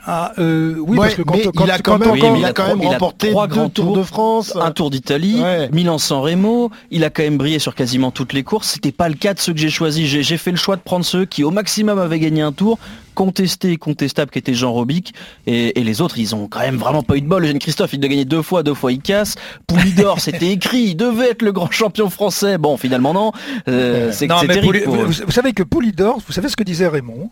[0.09, 2.13] Ah, euh, oui, Ouais, parce que quand, mais quand, il a quand quand même, on-
[2.13, 4.55] Oui, il mais a quand trois- même il a remporté trois grands Tours de France.
[4.55, 5.69] un Tour d'Italie, Ouais.
[5.73, 8.69] Milan-San Remo, il a quand même brillé sur quasiment toutes les courses.
[8.69, 10.07] C'était pas le cas de ceux que j'ai choisis.
[10.07, 12.79] J'ai fait le choix de prendre ceux qui au maximum avaient gagné un tour,
[13.15, 15.13] contesté et contestable qui était Jean Robic.
[15.45, 17.41] Et, et les autres, ils ont quand même vraiment pas eu de bol.
[17.41, 19.35] Le jeune Christophe, il doit gagner deux fois, deux fois il casse.
[19.67, 22.57] Poulidor, c'était écrit, il devait être le grand champion français.
[22.57, 23.33] Bon, finalement non.
[23.67, 24.77] Euh, c'est Non, c'est mais terrible.
[24.77, 25.03] Pouli- pour eux.
[25.05, 27.29] vous, vous savez que Poulidor, vous savez ce que disait Raymond?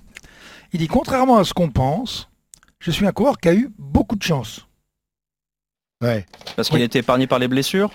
[0.74, 2.28] Il dit contrairement à ce qu'on pense,
[2.86, 4.68] je suis un coureur qui a eu beaucoup de chance.
[6.02, 6.26] Ouais.
[6.56, 7.92] Parce qu'il était épargné par les blessures?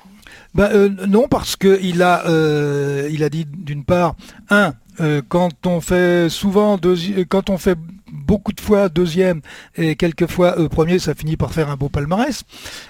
[0.55, 4.17] Ben, euh, non, parce que il a, euh, il a dit d'une part,
[4.49, 6.79] un, euh, quand on fait souvent
[7.29, 7.79] quand on fait
[8.13, 9.41] beaucoup de fois deuxième
[9.77, 12.43] et quelquefois euh, premier, ça finit par faire un beau palmarès.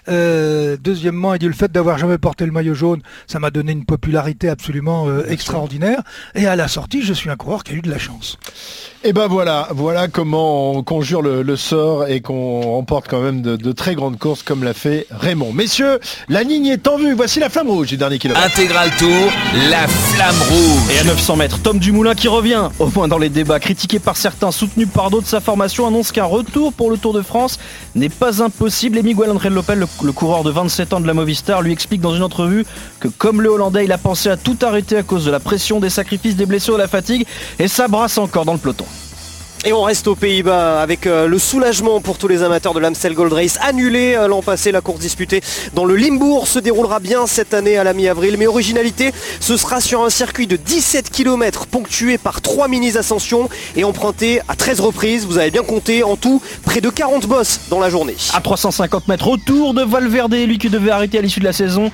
[0.09, 3.73] Euh, deuxièmement, il dit le fait d'avoir jamais porté le maillot jaune, ça m'a donné
[3.73, 6.03] une popularité absolument euh, extraordinaire.
[6.35, 8.39] Et à la sortie, je suis un coureur qui a eu de la chance.
[9.03, 13.41] Et ben voilà, voilà comment on conjure le, le sort et qu'on remporte quand même
[13.41, 15.55] de, de très grandes courses comme l'a fait Raymond.
[15.55, 15.99] Messieurs,
[16.29, 17.15] la ligne est en vue.
[17.15, 18.45] Voici la flamme rouge du dernier kilomètre.
[18.45, 19.09] Intégral Tour,
[19.71, 20.95] la flamme rouge.
[20.95, 24.19] Et à 900 mètres, Tom Dumoulin qui revient, au moins dans les débats, critiqué par
[24.19, 27.59] certains, soutenu par d'autres, sa formation annonce qu'un retour pour le Tour de France
[27.95, 28.99] n'est pas impossible.
[28.99, 32.03] Et Miguel André Lopel, le, le coureur de 27 ans de la Movistar, lui explique
[32.03, 32.67] dans une entrevue
[33.01, 35.81] que comme le Hollandais, il a pensé à tout arrêter à cause de la pression,
[35.81, 37.25] des sacrifices, des blessures, de la fatigue,
[37.59, 38.85] et ça brasse encore dans le peloton.
[39.67, 43.13] Et on reste aux Pays-Bas avec euh, le soulagement pour tous les amateurs de l'Amstel
[43.13, 43.59] Gold Race.
[43.61, 45.43] Annulé euh, l'an passé, la course disputée
[45.75, 48.37] dans le Limbourg se déroulera bien cette année à la mi-avril.
[48.39, 53.85] Mais originalité, ce sera sur un circuit de 17 km ponctué par 3 mini-ascensions et
[53.85, 55.27] emprunté à 13 reprises.
[55.27, 58.17] Vous avez bien compté en tout près de 40 bosses dans la journée.
[58.33, 61.91] À 350 mètres autour de Valverde, lui qui devait arrêter à l'issue de la saison,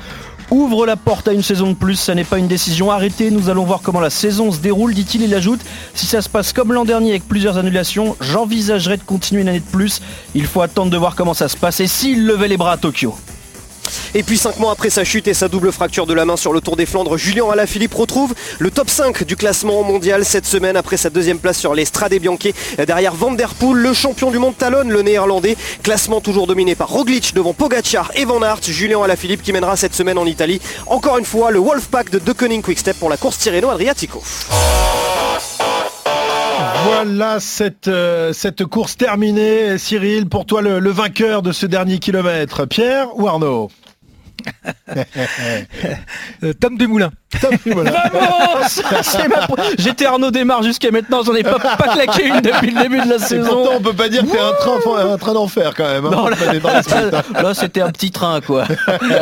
[0.51, 1.97] ouvre la porte à une saison de plus.
[1.97, 3.31] Ça n'est pas une décision arrêtée.
[3.31, 5.23] Nous allons voir comment la saison se déroule, dit-il.
[5.23, 5.61] Il ajoute
[5.95, 9.61] Si ça se passe comme l'an dernier avec plusieurs annulations, j'envisagerais de continuer une année
[9.61, 10.01] de plus.
[10.35, 12.77] Il faut attendre de voir comment ça se passe et s'il levait les bras à
[12.77, 13.15] Tokyo.
[14.17, 16.55] Et puis 5 mois après sa chute et sa double fracture de la main sur
[16.55, 20.75] le Tour des Flandres, Julien Alaphilippe retrouve le top 5 du classement mondial cette semaine
[20.75, 22.15] après sa deuxième place sur les Strade
[22.87, 25.55] derrière Van Der le champion du monde talonne le néerlandais.
[25.83, 28.63] Classement toujours dominé par Roglic devant Pogacar et Van Aert.
[28.63, 30.63] Julien Alaphilippe qui mènera cette semaine en Italie.
[30.87, 34.23] Encore une fois, le Wolfpack de De Koning Quickstep pour la course Tirreno Adriatico.
[36.87, 38.33] Voilà cette, euh,
[38.71, 39.77] course terminée.
[39.77, 43.69] Cyril, pour toi le, vainqueur de ce dernier kilomètre, Pierre ou Arnaud?
[46.61, 47.11] Tom Dumoulin.
[47.41, 47.51] Tom
[49.03, 49.47] C'est ma-
[49.79, 53.09] J'étais Arnaud Démarre jusqu'à maintenant, j'en ai pas, pas claqué une depuis le début de
[53.11, 53.49] la saison.
[53.65, 56.07] pourtant, on peut pas dire que t'es un train, un train d'enfer quand même.
[56.07, 56.11] hein.
[56.13, 56.27] Non,
[57.35, 58.65] On là, c'était un petit train quoi.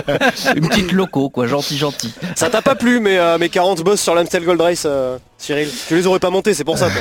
[0.57, 2.13] Une petite loco quoi, gentil gentil.
[2.37, 5.69] Ça t'a pas plu, mais euh, mes 40 bosses sur l'Amstel Gold Race, euh, Cyril?
[5.89, 6.87] Tu les aurais pas montés, c'est pour ça.
[6.87, 7.01] toi.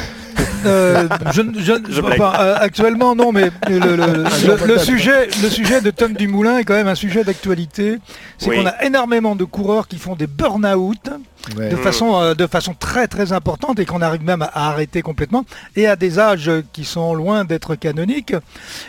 [0.65, 5.81] Euh, je, je- enfin, euh, actuellement, non, mais le, le- le- le sujet, le sujet
[5.81, 7.97] de Tom Dumoulin est quand même un sujet d'actualité.
[8.37, 8.57] C'est Oui.
[8.57, 11.09] qu'on a énormément de coureurs qui font des burn-out
[11.57, 11.67] Ouais.
[11.67, 15.01] de, façon, euh, de façon très très importante et qu'on arrive même à, à arrêter
[15.01, 15.43] complètement
[15.75, 18.33] et à des âges qui sont loin d'être canoniques.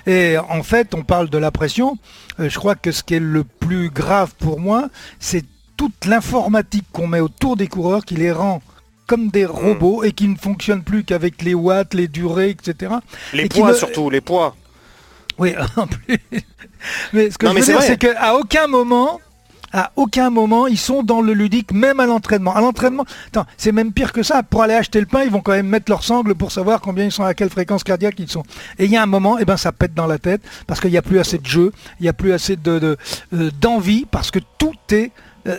[0.07, 1.99] Et en fait, on parle de la pression.
[2.39, 5.45] Euh, je crois que ce qui est le plus grave pour moi, c'est
[5.77, 8.63] toute l'informatique qu'on met autour des coureurs qui les rend
[9.07, 12.95] comme des robots et qui ne fonctionnent plus qu'avec les watts, les durées, etc.
[13.33, 14.57] Les Et poids ne- surtout, les poids.
[15.39, 16.19] Oui, en plus.
[17.13, 19.21] Mais ce que Non, je veux dire, c'est qu'à aucun moment,
[19.73, 22.55] à aucun moment, ils sont dans le ludique, même à l'entraînement.
[22.55, 24.45] À l'entraînement, attends, c'est même pire que ça.
[24.45, 27.05] Pour aller acheter le pain, ils vont quand même mettre leur sangle pour savoir combien
[27.07, 28.45] ils sont, à quelle fréquence cardiaque ils sont.
[28.79, 30.91] Et il y a un moment, eh ben, ça pète dans la tête parce qu'il
[30.93, 32.97] n'y a plus assez de jeu, il n'y a plus assez de, de,
[33.35, 35.11] euh, d'envie parce que tout est
[35.47, 35.57] euh,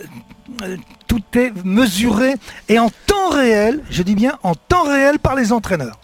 [1.08, 2.34] tout est mesuré
[2.70, 6.00] et en temps réel, je dis bien en temps réel par les entraîneurs.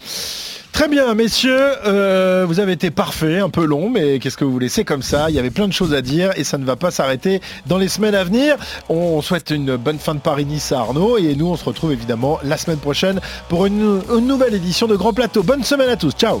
[0.72, 4.52] Très bien, messieurs, euh, vous avez été parfait, un peu long, mais qu'est-ce que vous
[4.52, 6.64] voulez C'est comme ça, il y avait plein de choses à dire et ça ne
[6.64, 8.56] va pas s'arrêter dans les semaines à venir.
[8.88, 12.38] On souhaite une bonne fin de Paris-Nice à Arnaud et nous on se retrouve évidemment
[12.42, 13.20] la semaine prochaine
[13.50, 15.42] pour une nouvelle édition de Grand Plateau.
[15.42, 16.40] Bonne semaine à tous, ciao